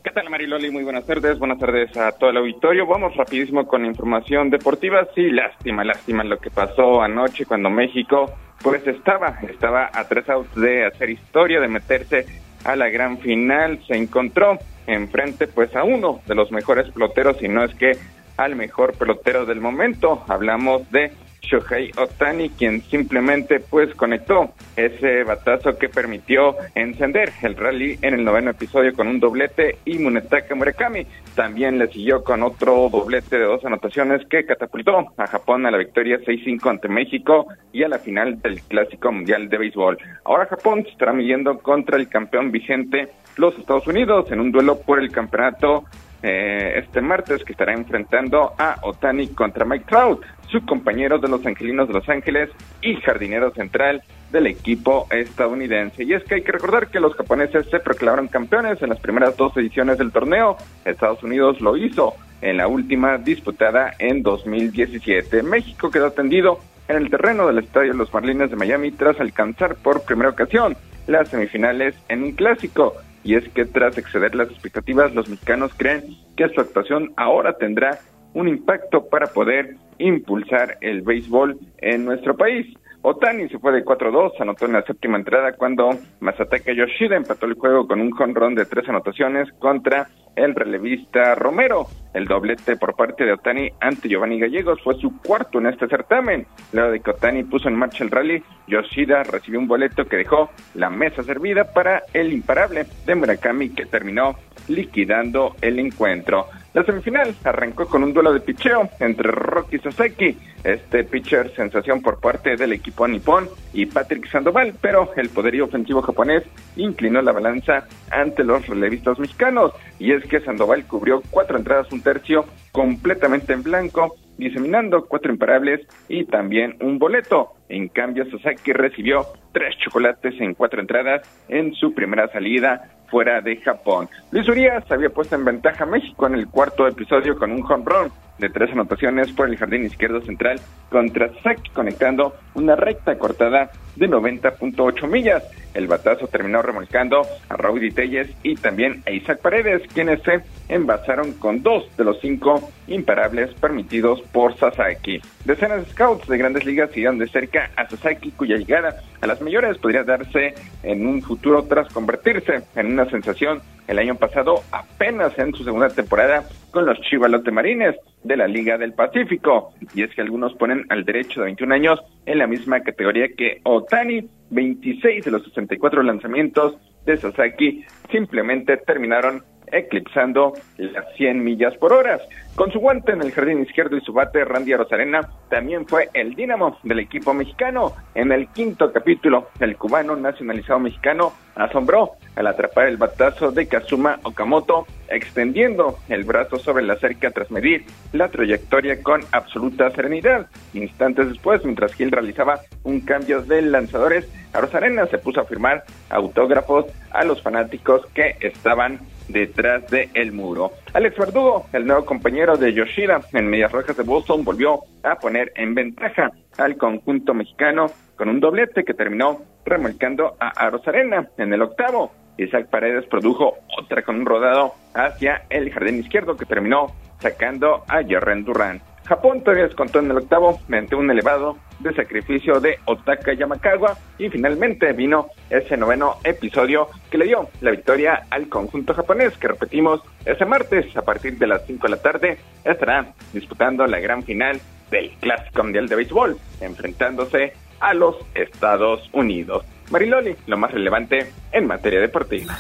[0.05, 0.71] ¿Qué tal Mariloli?
[0.71, 2.87] Muy buenas tardes, buenas tardes a todo el auditorio.
[2.87, 5.07] Vamos rapidísimo con información deportiva.
[5.15, 8.31] Sí, lástima, lástima lo que pasó anoche cuando México
[8.63, 12.27] pues estaba, estaba a tres outs de hacer historia, de meterse
[12.65, 13.81] a la gran final.
[13.87, 17.93] Se encontró enfrente pues a uno de los mejores peloteros y no es que
[18.37, 20.25] al mejor pelotero del momento.
[20.29, 21.13] Hablamos de
[21.43, 28.25] Shohei Otani, quien simplemente pues conectó ese batazo que permitió encender el rally en el
[28.25, 33.45] noveno episodio con un doblete y Munetaka Murakami también le siguió con otro doblete de
[33.45, 37.99] dos anotaciones que catapultó a Japón a la victoria 6-5 ante México y a la
[37.99, 39.99] final del Clásico Mundial de Béisbol.
[40.25, 44.81] Ahora Japón se estará midiendo contra el campeón vigente los Estados Unidos en un duelo
[44.81, 45.85] por el campeonato
[46.23, 51.45] eh, este martes que estará enfrentando a Otani contra Mike Trout, su compañero de los
[51.45, 52.51] Angelinos de Los Ángeles
[52.81, 56.05] y jardinero central del equipo estadounidense.
[56.05, 59.37] Y es que hay que recordar que los japoneses se proclamaron campeones en las primeras
[59.37, 60.57] dos ediciones del torneo.
[60.85, 65.43] Estados Unidos lo hizo en la última disputada en 2017.
[65.43, 70.03] México quedó atendido en el terreno del estadio Los Marlines de Miami tras alcanzar por
[70.03, 72.95] primera ocasión las semifinales en un clásico
[73.25, 76.03] y es que tras exceder las expectativas, los mexicanos creen
[76.37, 77.99] que su actuación ahora tendrá
[78.35, 82.67] un impacto para poder impulsar el béisbol en nuestro país.
[83.03, 87.55] Otani se fue de 4-2, anotó en la séptima entrada cuando Masataka Yoshida empató el
[87.55, 91.87] juego con un jonrón de tres anotaciones contra el relevista Romero.
[92.15, 96.47] El doblete por parte de Otani ante Giovanni Gallegos fue su cuarto en este certamen.
[96.73, 100.51] Luego de que Otani puso en marcha el rally, Yoshida recibió un boleto que dejó
[100.75, 104.37] la mesa servida para el imparable de Murakami que terminó
[104.69, 106.47] liquidando el encuentro.
[106.75, 112.19] La semifinal arrancó con un duelo de picheo entre Rocky Sasaki, este pitcher sensación por
[112.19, 116.45] parte del equipo nipón, y Patrick Sandoval, pero el poderío ofensivo japonés
[116.77, 122.03] inclinó la balanza ante los relevistas mexicanos, y es que Sandoval cubrió cuatro entradas, un
[122.03, 127.53] tercio completamente en blanco, diseminando cuatro imparables y también un boleto.
[127.73, 133.57] En cambio, Sasaki recibió tres chocolates en cuatro entradas en su primera salida fuera de
[133.57, 134.11] Japón.
[134.31, 137.85] Luis Urias había puesto en ventaja a México en el cuarto episodio con un home
[137.87, 140.61] run de tres anotaciones por el jardín izquierdo central
[140.91, 145.45] contra Sasaki conectando una recta cortada de 90.8 millas.
[145.75, 151.33] El batazo terminó remolcando a Raudy Telles y también a Isaac Paredes, quienes se envasaron
[151.35, 155.21] con dos de los cinco imparables permitidos por Sasaki.
[155.45, 159.41] Decenas de scouts de grandes ligas siguieron de cerca a Sasaki, cuya llegada a las
[159.41, 165.39] mayores podría darse en un futuro tras convertirse en una sensación el año pasado apenas
[165.39, 169.75] en su segunda temporada con los Chivalote Marines de la Liga del Pacífico.
[169.95, 173.61] Y es que algunos ponen al derecho de 21 años en la misma categoría que
[173.65, 174.29] Otani.
[174.51, 179.43] 26 de los 64 lanzamientos de Sasaki simplemente terminaron
[179.73, 182.21] eclipsando las 100 millas por hora.
[182.55, 186.35] Con su guante en el jardín izquierdo y su bate, Randy Arozarena también fue el
[186.35, 187.95] dínamo del equipo mexicano.
[188.15, 194.19] En el quinto capítulo, el cubano nacionalizado mexicano asombró al atrapar el batazo de Kazuma
[194.23, 200.47] Okamoto, extendiendo el brazo sobre la cerca tras medir la trayectoria con absoluta serenidad.
[200.75, 206.87] Instantes después, mientras Gil realizaba un cambio de lanzadores, Arozarena se puso a firmar autógrafos
[207.13, 209.01] a los fanáticos que estaban
[209.33, 210.73] detrás del el muro.
[210.93, 215.53] Alex Verdugo, el nuevo compañero de Yoshida en Medias Rojas de Boston, volvió a poner
[215.57, 221.63] en ventaja al conjunto mexicano con un doblete que terminó remolcando a Rosarena en el
[221.63, 222.13] octavo.
[222.39, 226.87] Isaac Paredes produjo otra con un rodado hacia el jardín izquierdo que terminó
[227.19, 228.81] sacando a Jerren Durán.
[229.05, 234.29] Japón todavía descontó en el octavo mediante un elevado de sacrificio de Otaka Yamakawa y
[234.29, 240.01] finalmente vino ese noveno episodio que le dio la victoria al conjunto japonés que repetimos
[240.25, 244.61] ese martes a partir de las 5 de la tarde estará disputando la gran final
[244.91, 249.65] del Clásico Mundial de Béisbol enfrentándose a los Estados Unidos.
[249.91, 252.57] Mariloli, lo más relevante en materia deportiva.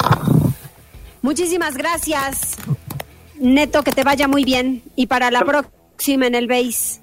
[1.22, 2.58] Muchísimas gracias.
[3.40, 4.82] Neto, que te vaya muy bien.
[4.96, 7.02] Y para la próxima en el BASE.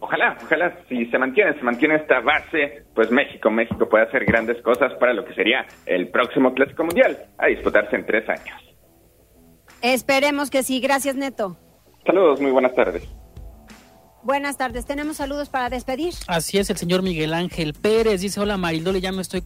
[0.00, 4.62] Ojalá, ojalá, si se mantiene, se mantiene esta base, pues México, México puede hacer grandes
[4.62, 8.56] cosas para lo que sería el próximo Clásico Mundial, a disputarse en tres años.
[9.82, 10.80] Esperemos que sí.
[10.80, 11.56] Gracias, Neto.
[12.06, 13.08] Saludos, muy buenas tardes.
[14.22, 14.86] Buenas tardes.
[14.86, 16.14] Tenemos saludos para despedir.
[16.26, 19.42] Así es, el señor Miguel Ángel Pérez dice, hola Marilole, ya me estoy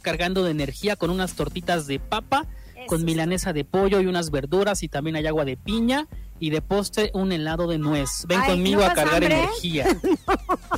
[0.00, 2.46] cargando de energía con unas tortitas de papa,
[2.86, 6.08] con milanesa de pollo y unas verduras y también hay agua de piña
[6.42, 8.24] y de postre un helado de nuez.
[8.26, 9.86] Ven conmigo a cargar energía.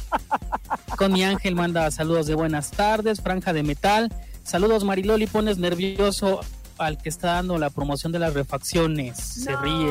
[0.98, 4.12] Con mi ángel manda saludos de buenas tardes, franja de metal.
[4.42, 6.40] Saludos Mariloli, pones nervioso
[6.76, 9.16] al que está dando la promoción de las refacciones.
[9.16, 9.90] Se ríe.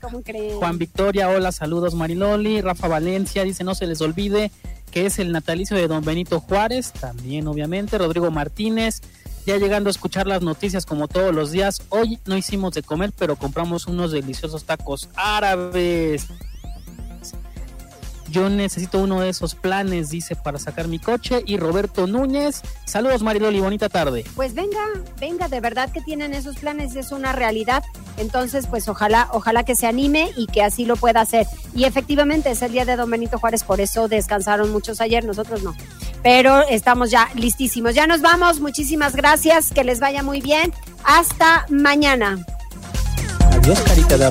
[0.00, 0.54] ¿cómo crees?
[0.54, 2.60] Juan Victoria, hola, saludos Mariloli.
[2.60, 4.52] Rafa Valencia dice, no se les olvide
[4.92, 7.98] que es el natalicio de don Benito Juárez, también obviamente.
[7.98, 9.02] Rodrigo Martínez,
[9.50, 11.82] ya llegando a escuchar las noticias como todos los días.
[11.88, 16.28] Hoy no hicimos de comer, pero compramos unos deliciosos tacos árabes.
[18.30, 21.42] Yo necesito uno de esos planes, dice, para sacar mi coche.
[21.46, 24.24] Y Roberto Núñez, saludos Mariloli, bonita tarde.
[24.34, 24.80] Pues venga,
[25.18, 27.82] venga, de verdad que tienen esos planes, es una realidad.
[28.16, 31.46] Entonces, pues ojalá, ojalá que se anime y que así lo pueda hacer.
[31.74, 35.62] Y efectivamente es el día de Don Benito Juárez, por eso descansaron muchos ayer, nosotros
[35.62, 35.74] no.
[36.22, 37.94] Pero estamos ya listísimos.
[37.94, 40.72] Ya nos vamos, muchísimas gracias, que les vaya muy bien.
[41.04, 42.44] Hasta mañana.
[43.52, 44.30] Adiós, carita de